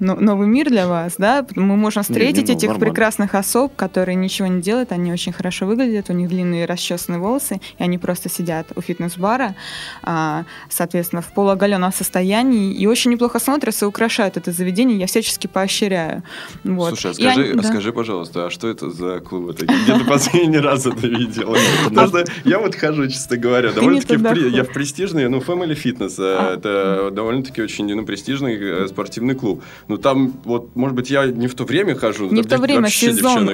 [0.00, 2.86] новый мир для вас, да, мы можем встретить не, не, этих нормально.
[2.86, 7.60] прекрасных особ, которые ничего не делают, они очень хорошо выглядят, у них длинные расчесанные волосы,
[7.78, 9.54] и они просто сидят у фитнес-бара,
[10.02, 15.46] а, соответственно, в полуоголенном состоянии, и очень неплохо смотрятся и украшают это заведение, я всячески
[15.46, 16.22] поощряю.
[16.64, 16.88] Вот.
[16.88, 17.62] Слушай, а скажи, они, а да.
[17.62, 19.52] скажи, пожалуйста, а что это за клуб?
[19.52, 21.56] Где ты последний раз это видел?
[21.84, 26.54] Потому что я вот хожу, честно говоря, довольно-таки, я в престижный, ну, Family Fitness, а.
[26.54, 29.62] это довольно-таки очень ну, престижный э, спортивный спортивный клуб.
[29.88, 32.30] Но там, вот, может быть, я не в то время хожу.
[32.30, 33.48] Не в то время, сезон.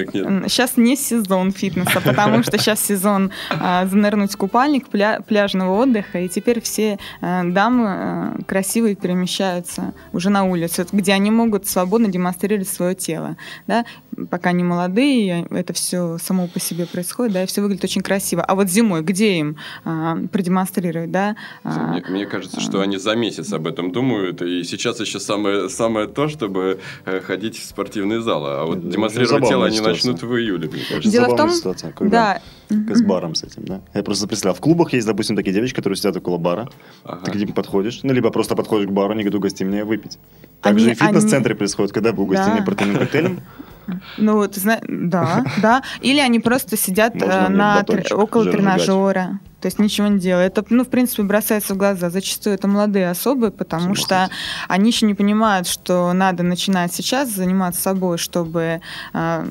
[0.47, 6.29] Сейчас не сезон фитнеса, потому что сейчас сезон а, занырнуть в купальник, пляжного отдыха, и
[6.29, 12.67] теперь все а, дамы а, красивые перемещаются уже на улицу, где они могут свободно демонстрировать
[12.67, 13.37] свое тело.
[13.67, 13.85] Да?
[14.29, 18.41] Пока они молодые, это все само по себе происходит, да, и все выглядит очень красиво.
[18.41, 21.35] А вот зимой, где им продемонстрировать, да?
[21.63, 26.07] Мне, мне кажется, что они за месяц об этом думают, и сейчас еще самое самое,
[26.07, 28.49] то, чтобы э, ходить в спортивные залы.
[28.49, 31.11] А вот демонстрировать тело они начнут в июле, мне кажется.
[31.11, 32.95] Дело в том, ситуация, когда да.
[32.95, 33.81] с баром с этим, да?
[33.93, 36.69] Я просто представлял, в клубах есть, допустим, такие девочки, которые сидят около бара,
[37.03, 37.25] ага.
[37.25, 40.19] ты к ним подходишь, ну, либо просто подходишь к бару, не говорю, угости меня выпить.
[40.61, 41.57] Также они, и в фитнес-центре они...
[41.57, 42.63] происходит, когда вы угостили да.
[42.63, 43.41] партийным коктейлем,
[44.17, 45.83] ну, ты знаешь, да, да.
[46.01, 50.57] Или они просто сидят э, на, около тренажера то есть ничего не делает.
[50.57, 52.09] Это, ну, в принципе, бросается в глаза.
[52.09, 54.29] Зачастую это молодые особы, потому Все что
[54.67, 58.81] они еще не понимают, что надо начинать сейчас заниматься собой, чтобы
[59.13, 59.45] э,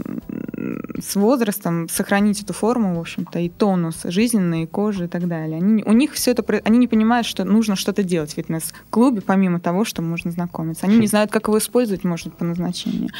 [1.00, 5.58] с возрастом сохранить эту форму, в общем-то, и тонус жизненной кожи и так далее.
[5.58, 9.60] Они, у них все это, они не понимают, что нужно что-то делать в фитнес-клубе, помимо
[9.60, 10.86] того, что можно знакомиться.
[10.86, 13.10] Они не знают, как его использовать, может, по назначению.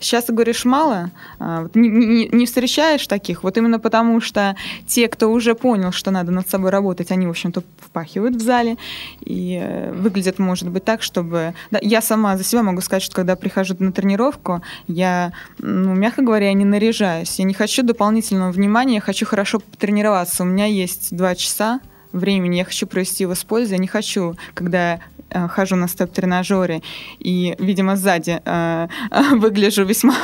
[0.00, 5.08] Сейчас ты говоришь мало, э, не, не, не встречаешь таких, вот именно потому, что те,
[5.08, 8.76] кто уже понял, что надо над собой работать, они, в общем-то, впахивают в зале.
[9.20, 11.54] И э, выглядят, может быть, так, чтобы...
[11.70, 16.22] Да, я сама за себя могу сказать, что когда прихожу на тренировку, я, ну, мягко
[16.22, 17.23] говоря, не наряжаюсь.
[17.38, 20.42] Я не хочу дополнительного внимания, я хочу хорошо потренироваться.
[20.42, 21.80] У меня есть два часа,
[22.12, 23.72] времени я хочу провести его с пользой.
[23.72, 25.00] Я не хочу, когда
[25.34, 26.80] Э, хожу на степ-тренажере
[27.18, 28.88] и, видимо, сзади э,
[29.32, 30.14] выгляжу весьма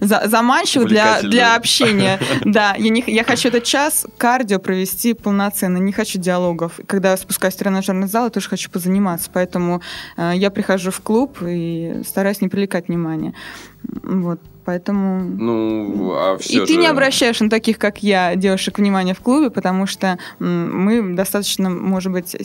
[0.00, 2.20] заманчиво для, для общения.
[2.44, 6.78] Да, я, не, я хочу этот час кардио провести полноценно, не хочу диалогов.
[6.86, 9.80] Когда я спускаюсь в тренажерный зал, я тоже хочу позаниматься, поэтому
[10.16, 13.34] э, я прихожу в клуб и стараюсь не привлекать внимания.
[13.82, 14.40] Вот.
[14.66, 15.20] Поэтому...
[15.20, 16.66] Ну, а все И же...
[16.66, 21.70] ты не обращаешь на таких, как я, девушек внимания в клубе, потому что мы достаточно,
[21.70, 22.36] может быть,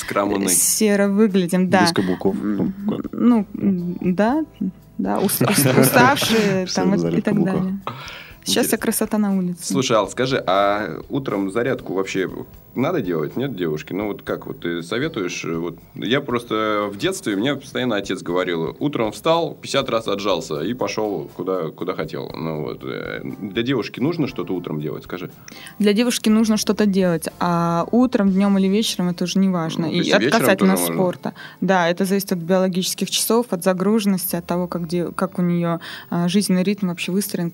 [0.00, 0.48] Скромный.
[0.48, 1.68] серо выглядим.
[1.68, 1.82] Да.
[1.82, 2.34] Без каблуков.
[3.12, 4.42] Ну, да,
[4.96, 7.78] да, уставшие там, и так далее.
[8.46, 9.72] Сейчас вся красота на улице.
[9.72, 12.28] Слушай, Ал, скажи, а утром зарядку вообще
[12.76, 13.92] надо делать, нет, девушки?
[13.92, 15.44] Ну, вот как вот ты советуешь?
[15.44, 20.74] Вот, я просто в детстве, мне постоянно отец говорил, утром встал, 50 раз отжался и
[20.74, 22.30] пошел куда, куда хотел.
[22.34, 22.82] Ну, вот.
[22.84, 25.30] Э, для девушки нужно что-то утром делать, скажи?
[25.78, 29.86] Для девушки нужно что-то делать, а утром, днем или вечером это уже не важно.
[29.86, 31.30] Ну, и от касательно спорта.
[31.30, 31.34] Можно.
[31.62, 35.80] Да, это зависит от биологических часов, от загруженности, от того, как, де, как у нее
[36.10, 37.52] а, жизненный ритм вообще выстроен,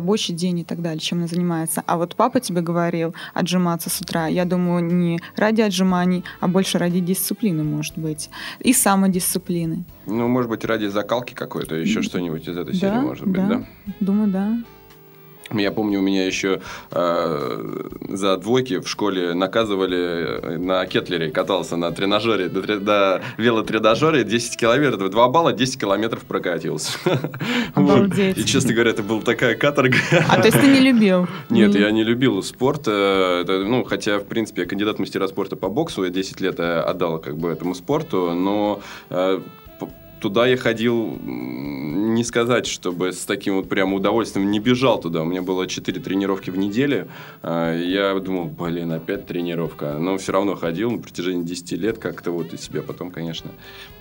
[0.00, 1.82] рабочий день и так далее, чем она занимается.
[1.86, 6.78] А вот папа тебе говорил отжиматься с утра, я думаю, не ради отжиманий, а больше
[6.78, 8.30] ради дисциплины, может быть.
[8.60, 9.84] И самодисциплины.
[10.06, 13.62] Ну, может быть, ради закалки какой-то, еще что-нибудь из этой серии, может быть, да?
[14.00, 14.56] Думаю, да.
[15.52, 16.60] Я помню, у меня еще
[16.92, 24.22] э, за двойки в школе наказывали э, на кетлере, катался на тренажере, до, до велотренажере
[24.24, 26.98] 10 километров, 2 балла, 10 километров прокатился.
[27.74, 28.38] Обалдеть.
[28.38, 29.96] И, честно говоря, это была такая каторга.
[30.28, 31.26] А то есть ты не любил?
[31.50, 32.82] Нет, я не любил спорт.
[32.86, 36.80] Э, ну, хотя, в принципе, я кандидат мастера спорта по боксу, я 10 лет э,
[36.80, 38.80] отдал как бы этому спорту, но
[40.20, 45.22] туда я ходил, не сказать, чтобы с таким вот прям удовольствием не бежал туда.
[45.22, 47.08] У меня было 4 тренировки в неделю.
[47.42, 49.94] А, я думал, блин, опять тренировка.
[49.98, 53.50] Но все равно ходил на протяжении 10 лет как-то вот и себя потом, конечно,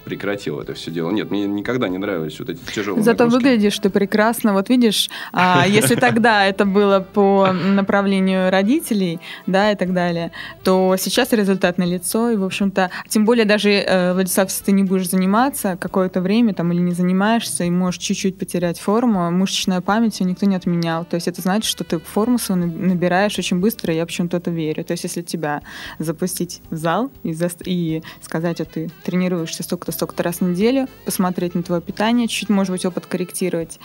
[0.03, 1.11] прекратил это все дело.
[1.11, 3.45] Нет, мне никогда не нравились вот эти тяжелые Зато нагрузки.
[3.45, 4.53] выглядишь ты прекрасно.
[4.53, 10.31] Вот видишь, а, если тогда это было по направлению родителей, да, и так далее,
[10.63, 12.31] то сейчас результат на лицо.
[12.31, 15.77] И, в общем-то, тем более даже, э, Владислав, если ты не будешь заниматься
[16.09, 20.45] какое-то время там или не занимаешься и можешь чуть-чуть потерять форму, мышечная память ее никто
[20.47, 21.05] не отменял.
[21.05, 24.49] То есть это значит, что ты форму свою набираешь очень быстро, и я почему-то это
[24.49, 24.83] верю.
[24.83, 25.61] То есть если тебя
[25.99, 27.49] запустить в зал и, за...
[27.65, 32.49] и сказать, что ты тренируешься столько-то столько-то раз в неделю, посмотреть на твое питание, чуть-чуть,
[32.49, 33.79] может быть, опыт корректировать.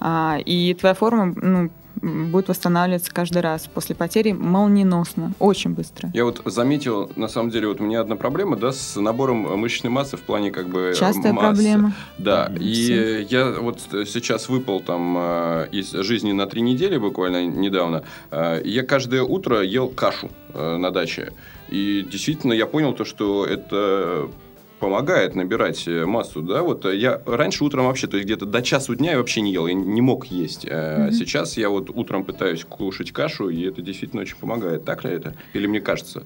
[0.00, 1.70] А, и твоя форма, ну,
[2.02, 6.10] будет восстанавливаться каждый раз после потери молниеносно, очень быстро.
[6.14, 9.90] Я вот заметил, на самом деле, вот у меня одна проблема, да, с набором мышечной
[9.90, 11.46] массы в плане как бы Частая массы.
[11.46, 11.94] проблема.
[12.18, 13.20] Да, и Все.
[13.22, 18.02] я вот сейчас выпал там э, из жизни на три недели буквально недавно.
[18.30, 21.32] Э, я каждое утро ел кашу э, на даче.
[21.68, 24.30] И действительно я понял то, что это
[24.78, 28.62] помогает набирать э, массу, да, вот э, я раньше утром вообще, то есть где-то до
[28.62, 30.64] часу дня я вообще не ел, я не мог есть.
[30.64, 31.12] Mm-hmm.
[31.12, 34.84] Сейчас я вот утром пытаюсь кушать кашу, и это действительно очень помогает.
[34.84, 35.34] Так ли это?
[35.52, 36.24] Или мне кажется?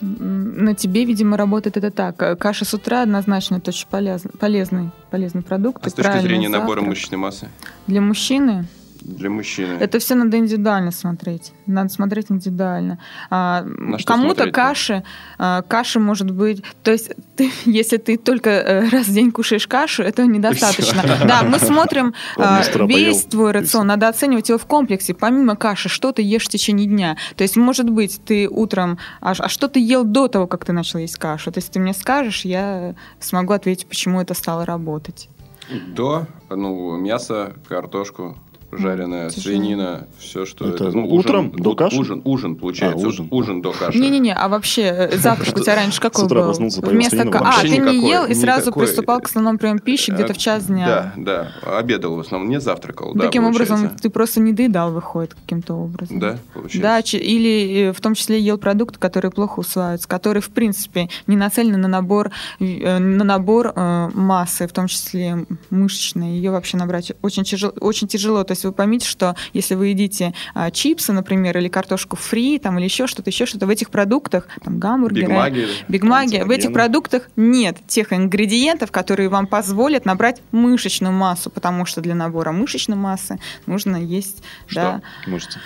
[0.00, 2.38] На тебе, видимо, работает это так.
[2.38, 5.86] Каша с утра однозначно это очень полезный, полезный, полезный продукт.
[5.86, 6.62] А с точки зрения завтрак.
[6.62, 7.48] набора мышечной массы?
[7.86, 8.66] Для мужчины
[9.06, 9.74] для мужчины?
[9.80, 11.52] Это все надо индивидуально смотреть.
[11.66, 12.98] Надо смотреть индивидуально.
[13.30, 13.64] А,
[14.04, 15.04] кому-то каши,
[15.38, 16.62] а, каши может быть...
[16.82, 21.02] То есть, ты, если ты только э, раз в день кушаешь кашу, этого недостаточно.
[21.26, 23.86] Да, мы смотрим а, весь твой рацион.
[23.86, 25.14] Надо оценивать его в комплексе.
[25.14, 27.16] Помимо каши, что ты ешь в течение дня.
[27.36, 28.98] То есть, может быть, ты утром...
[29.20, 31.52] А, а что ты ел до того, как ты начал есть кашу?
[31.52, 35.28] То есть, ты мне скажешь, я смогу ответить, почему это стало работать.
[35.68, 38.36] До, ну, мясо, картошку,
[38.78, 39.42] жареная Тяжело.
[39.42, 40.84] свинина, все, что это.
[40.84, 41.96] это ну, утром ужин, до каши?
[41.96, 43.06] Ужин, ужин получается.
[43.06, 43.28] А, ужин.
[43.30, 43.98] ужин до каши.
[43.98, 46.52] Не-не-не, а вообще э, завтрак у тебя раньше какой был?
[46.52, 50.66] Вместо А, ты не ел и сразу приступал к основному приему пищи где-то в час
[50.66, 51.12] дня.
[51.16, 51.78] Да, да.
[51.78, 53.14] Обедал в основном, не завтракал.
[53.14, 56.18] Таким образом, ты просто не доедал, выходит, каким-то образом.
[56.18, 56.80] Да, получается.
[56.80, 61.36] Да, или э, в том числе ел продукты, которые плохо усваиваются, которые, в принципе, не
[61.36, 66.30] нацелены на набор, э, на набор массы, в том числе мышечной.
[66.30, 68.44] Ее вообще набрать очень тяжело, очень тяжело.
[68.44, 72.78] То есть вы поймите, что если вы едите а, чипсы, например, или картошку фри, там,
[72.78, 77.28] или еще что-то, еще что-то, в этих продуктах, там, гамбургеры, бигмаги, бигмаги в этих продуктах
[77.36, 83.38] нет тех ингредиентов, которые вам позволят набрать мышечную массу, потому что для набора мышечной массы
[83.66, 84.42] нужно есть...
[84.66, 84.80] Что?
[84.80, 85.60] Да, Мышцы.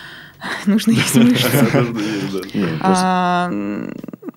[0.67, 1.51] Нужно есть мышцы.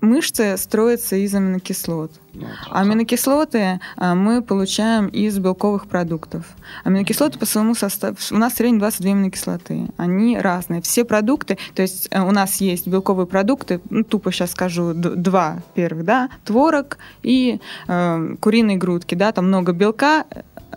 [0.03, 2.11] Мышцы строятся из аминокислот.
[2.33, 6.45] Ну, а аминокислоты а, мы получаем из белковых продуктов.
[6.83, 8.17] Аминокислоты по своему составу...
[8.31, 9.87] У нас в среднем 22 аминокислоты.
[9.95, 10.81] Они разные.
[10.81, 11.57] Все продукты...
[11.73, 16.29] То есть э, у нас есть белковые продукты, ну, тупо сейчас скажу, два первых, да,
[16.43, 20.25] творог и э, куриные грудки, да, там много белка,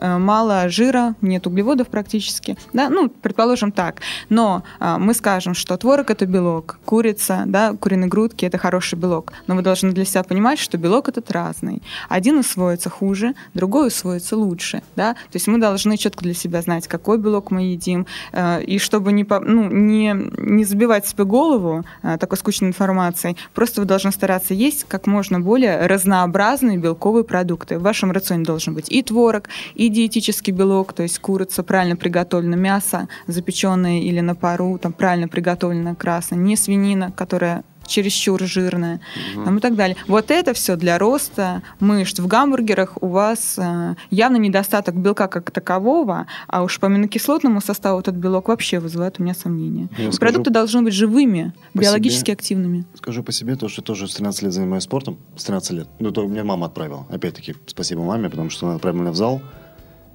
[0.00, 4.00] мало жира, нет углеводов практически, да, ну, предположим так.
[4.28, 9.32] Но а, мы скажем, что творог– это белок, курица, да, куриные грудки– это хороший белок.
[9.46, 11.82] Но вы должны для себя понимать, что белок этот разный.
[12.08, 15.14] Один усвоится хуже, другой усвоится лучше, да.
[15.14, 19.12] То есть мы должны четко для себя знать, какой белок мы едим, э, и чтобы
[19.12, 24.54] не, ну, не, не забивать себе голову э, такой скучной информацией, просто вы должны стараться
[24.54, 27.78] есть как можно более разнообразные белковые продукты.
[27.78, 31.96] В вашем рационе должен быть и творог, и и диетический белок, то есть курица, правильно
[31.96, 39.00] приготовленное мясо, запеченное или на пару, там правильно приготовленное красное, не свинина, которая чересчур жирная
[39.34, 39.44] угу.
[39.44, 39.96] там, и так далее.
[40.08, 42.18] Вот это все для роста мышц.
[42.18, 48.00] В гамбургерах у вас э, явно недостаток белка как такового, а уж по аминокислотному составу
[48.00, 49.88] этот белок вообще вызывает у меня сомнения.
[49.96, 52.84] Я Продукты должны быть живыми, биологически себе, активными.
[52.94, 55.88] Скажу по себе, то, что тоже с 13 лет занимаюсь спортом, с 13 лет.
[56.00, 57.06] Ну, то меня мама отправила.
[57.10, 59.40] Опять-таки, спасибо маме, потому что она отправила меня в зал.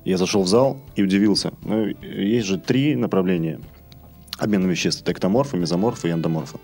[0.04, 1.54] Я зашел в зал и удивился.
[1.64, 3.60] Ну, есть же три направления
[4.38, 5.02] обмена веществ.
[5.02, 6.58] Это эктоморфы, мезоморфы и эндоморфы.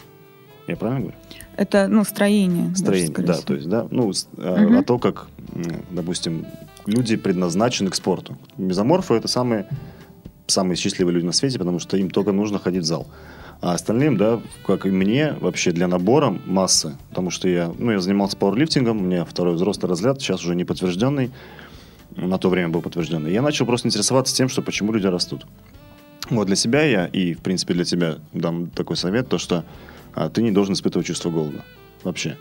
[0.67, 1.17] Я правильно говорю?
[1.55, 2.75] Это, ну, строение.
[2.75, 3.45] Строение, даже, да, всего.
[3.45, 4.13] то есть, да, ну, угу.
[4.37, 5.27] а, то, как,
[5.91, 6.45] допустим,
[6.85, 8.37] люди предназначены к спорту.
[8.57, 9.67] Мезоморфы– это самые,
[10.47, 13.07] самые счастливые люди на свете, потому что им только нужно ходить в зал.
[13.61, 17.99] А остальным, да, как и мне, вообще для набора массы, потому что я, ну, я
[17.99, 21.31] занимался пауэрлифтингом, у меня второй взрослый разряд, сейчас уже не подтвержденный,
[22.15, 23.31] на то время был подтвержденный.
[23.31, 25.45] Я начал просто интересоваться тем, что почему люди растут.
[26.29, 29.63] Вот для себя я, и, в принципе, для тебя дам такой совет, то, что
[30.13, 31.63] а ты не должен испытывать чувство голода.
[32.03, 32.37] Вообще.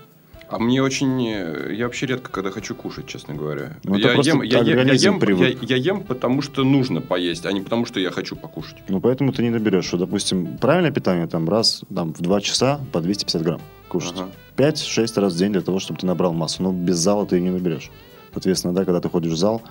[0.49, 1.21] А мне очень...
[1.23, 3.77] Я вообще редко, когда хочу кушать, честно говоря.
[3.85, 7.53] Ну, я, ем, я, я, я, ем, я, я ем, потому что нужно поесть, а
[7.53, 8.77] не потому что я хочу покушать.
[8.89, 12.81] Ну, поэтому ты не наберешь, что, допустим, правильное питание там раз там, в 2 часа
[12.93, 14.15] по 250 грамм кушать.
[14.17, 14.31] Ага.
[14.57, 16.63] 5-6 раз в день для того, чтобы ты набрал массу.
[16.63, 17.91] Но без зала ты не наберешь.
[18.37, 19.63] Соответственно, да, когда ты ходишь в зал,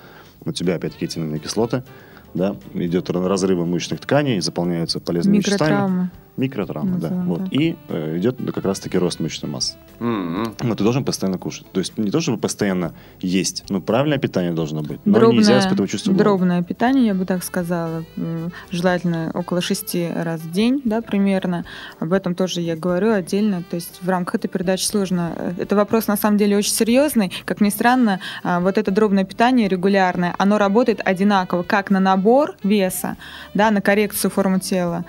[0.44, 1.06] у тебя опять-таки
[1.38, 1.84] кислоты,
[2.34, 6.10] да, идет разрывы мышечных тканей, заполняются полезными веществами.
[6.36, 7.08] Микротравмы, да.
[7.08, 7.42] Вот.
[7.50, 9.76] И э, идет как раз-таки рост мышечной массы.
[10.00, 10.56] Mm-hmm.
[10.64, 11.66] Но ты должен постоянно кушать.
[11.72, 15.00] То есть не то, чтобы постоянно есть, но правильное питание должно быть.
[15.06, 16.24] Но дробное, нельзя испытывать чувство голода.
[16.24, 18.04] Дробное питание, я бы так сказала.
[18.70, 21.64] Желательно около шести раз в день, да, примерно.
[22.00, 23.62] Об этом тоже я говорю отдельно.
[23.70, 25.54] То есть в рамках этой передачи сложно.
[25.58, 27.32] Это вопрос на самом деле очень серьезный.
[27.46, 32.56] Как ни странно, а, вот это дробное питание регулярное, оно работает одинаково как на набор
[32.62, 33.16] веса,
[33.54, 35.04] да, на коррекцию формы тела,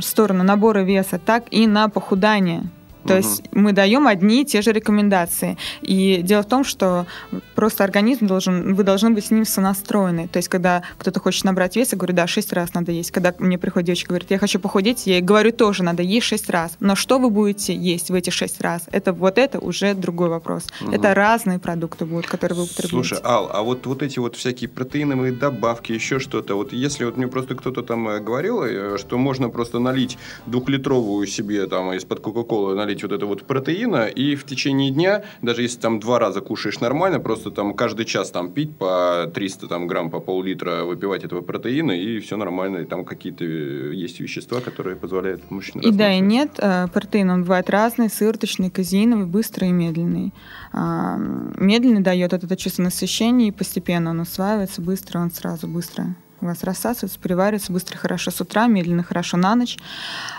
[0.00, 2.62] сторону набора веса, так и на похудание.
[3.04, 3.22] То угу.
[3.22, 5.56] есть мы даем одни и те же рекомендации.
[5.82, 7.06] И дело в том, что
[7.54, 10.28] просто организм должен, вы должны быть с ним сонастроены.
[10.28, 13.10] То есть когда кто-то хочет набрать вес, я говорю, да, 6 раз надо есть.
[13.10, 16.50] Когда мне приходит девочка, говорит, я хочу похудеть, я ей говорю, тоже надо есть 6
[16.50, 16.72] раз.
[16.80, 18.82] Но что вы будете есть в эти 6 раз?
[18.92, 20.64] Это вот это уже другой вопрос.
[20.80, 20.92] Угу.
[20.92, 23.08] Это разные продукты будут, которые вы употребляете.
[23.08, 27.16] Слушай, Ал, а вот, вот эти вот всякие протеиновые добавки, еще что-то, вот если вот
[27.16, 32.20] мне просто кто-то там э, говорил, э, что можно просто налить двухлитровую себе там из-под
[32.20, 36.40] Кока-Колы, налить вот это вот протеина, и в течение дня, даже если там два раза
[36.40, 41.24] кушаешь нормально, просто там каждый час там пить по 300 там, грамм, по пол-литра выпивать
[41.24, 46.12] этого протеина, и все нормально, и там какие-то есть вещества, которые позволяют мужчине И да,
[46.12, 50.32] и нет, э, протеин, он бывает разный, сырточный, казеиновый, быстрый и медленный.
[50.72, 56.46] А, медленный дает это чувство насыщения, и постепенно он усваивается, быстро он сразу быстро у
[56.46, 59.76] вас рассасывается, приваривается быстро, хорошо с утра, медленно, хорошо на ночь.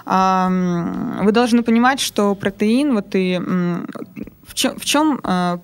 [0.06, 5.60] Вы должны понимать, что протеин, вот и в чем, в чем а,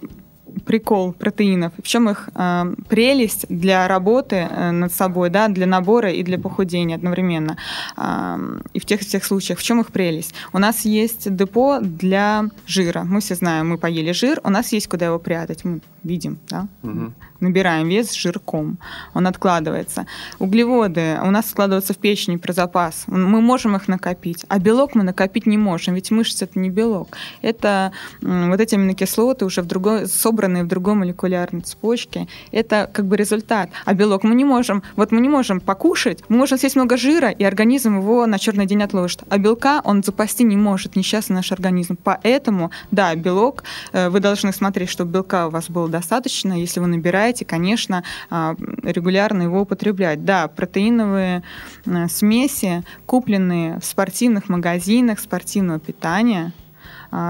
[0.64, 6.12] прикол протеинов, в чем их э, прелесть для работы э, над собой, да, для набора
[6.12, 7.58] и для похудения одновременно.
[7.98, 8.38] Э,
[8.74, 10.34] и в тех и тех случаях, в чем их прелесть?
[10.54, 13.04] У нас есть депо для жира.
[13.04, 15.66] Мы все знаем, мы поели жир, у нас есть куда его прятать.
[15.66, 16.68] Мы видим, да?
[16.84, 17.14] Угу.
[17.42, 18.78] Набираем вес жирком.
[19.14, 20.06] Он откладывается.
[20.40, 23.04] Углеводы у нас складываются в печени про запас.
[23.08, 24.46] Мы можем их накопить.
[24.48, 27.10] А белок мы накопить не можем, ведь мышца это не белок.
[27.42, 27.92] Это
[28.22, 32.28] вот эти аминокислоты уже в другой, собранные в другой молекулярной цепочке.
[32.52, 33.70] Это как бы результат.
[33.86, 34.84] А белок мы не можем.
[34.96, 38.66] Вот мы не можем покушать, мы можем съесть много жира, и организм его на черный
[38.66, 39.24] день отложит.
[39.30, 41.98] А белка он запасти не может, несчастный наш организм.
[42.04, 46.54] Поэтому, да, белок, э, вы должны смотреть, чтобы белка у вас было достаточно.
[46.54, 50.26] Если вы набираете, конечно, а, регулярно его употреблять.
[50.26, 51.42] Да, протеиновые
[51.86, 56.52] э, смеси, купленные в спортивных магазинах спортивного питания,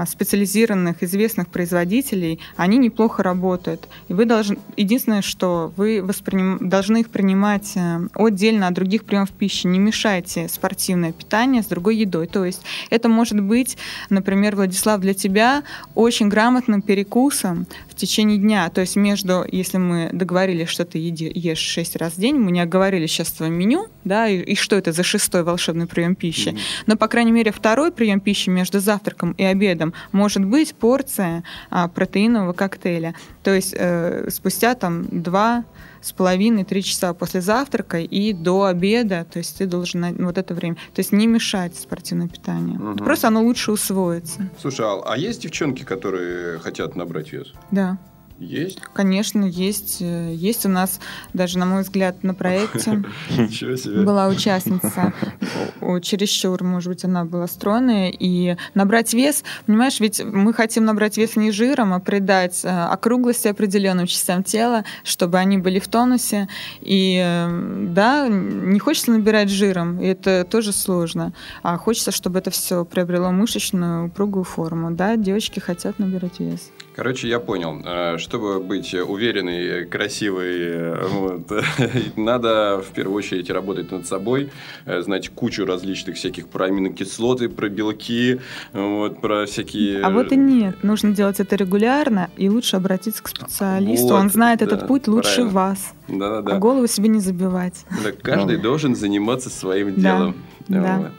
[0.06, 3.88] специализированных известных производителей, они неплохо работают.
[4.08, 9.30] И вы должны, единственное, что вы восприним, должны их принимать э, отдельно от других приемов
[9.30, 9.66] пищи.
[9.66, 12.26] Не мешайте спортивное питание с другой едой.
[12.26, 13.76] То есть это может быть,
[14.10, 15.62] например, Владислав, для тебя
[15.94, 18.68] очень грамотным перекусом в течение дня.
[18.70, 22.60] То есть между, если мы договорились, что ты ешь 6 раз в день, мы не
[22.60, 26.48] оговорили сейчас твое меню, да, и, и что это за шестой волшебный прием пищи.
[26.48, 26.84] Mm-hmm.
[26.86, 31.44] Но, по крайней мере, второй прием пищи между завтраком и обедом обедом может быть порция
[31.70, 33.14] а, протеинового коктейля.
[33.42, 35.64] То есть э, спустя там два
[36.00, 40.38] с половиной, три часа после завтрака и до обеда, то есть ты должен на вот
[40.38, 42.78] это время, то есть не мешать спортивное питание.
[42.78, 43.04] Угу.
[43.04, 44.48] Просто оно лучше усвоится.
[44.60, 47.52] Слушай, а, а есть девчонки, которые хотят набрать вес?
[47.70, 47.98] Да.
[48.38, 48.80] Есть?
[48.92, 50.00] Конечно, есть.
[50.00, 51.00] Есть у нас
[51.32, 53.02] даже, на мой взгляд, на проекте
[54.04, 55.12] была участница.
[56.02, 58.10] Чересчур, может быть, она была стройная.
[58.10, 63.48] И набрать вес, понимаешь, ведь мы хотим набрать вес не жиром, а придать э, округлости
[63.48, 66.48] определенным частям тела, чтобы они были в тонусе.
[66.80, 71.32] И э, да, не хочется набирать жиром, и это тоже сложно.
[71.62, 74.90] А хочется, чтобы это все приобрело мышечную, упругую форму.
[74.90, 76.70] Да, девочки хотят набирать вес.
[76.94, 77.82] Короче, я понял.
[77.84, 81.52] Э, чтобы быть уверенной, красивой, вот,
[82.16, 84.50] надо в первую очередь работать над собой,
[84.84, 88.40] э, знать кучу различных всяких про аминокислоты, про белки,
[88.72, 90.02] вот, про всякие...
[90.02, 90.82] А вот и нет.
[90.82, 94.08] Нужно делать это регулярно, и лучше обратиться к специалисту.
[94.08, 95.54] Вот, Он знает да, этот путь лучше правильно.
[95.54, 95.94] вас.
[96.08, 96.56] Да, да, да.
[96.56, 97.84] А голову себе не забивать.
[98.02, 100.32] Да, каждый должен заниматься своим делом.
[100.32, 100.55] Да.
[100.68, 101.10] Вот.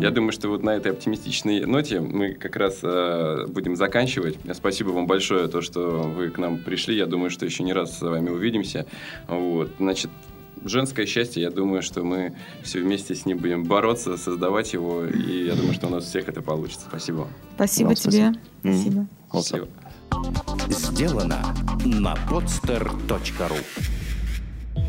[0.00, 4.38] Я думаю, что вот на этой оптимистичной ноте мы как раз э, будем заканчивать.
[4.52, 6.96] Спасибо вам большое, то, что вы к нам пришли.
[6.96, 8.86] Я думаю, что еще не раз с вами увидимся.
[9.28, 9.70] Вот.
[9.78, 10.10] Значит,
[10.64, 15.46] женское счастье, я думаю, что мы все вместе с ним будем бороться, создавать его, и
[15.46, 16.86] я думаю, что у нас всех это получится.
[16.88, 17.28] Спасибо.
[17.54, 18.34] Спасибо вам тебе.
[18.60, 19.06] Спасибо.
[19.30, 19.68] Спасибо.
[20.68, 21.54] Сделано
[21.84, 23.95] на podster.ru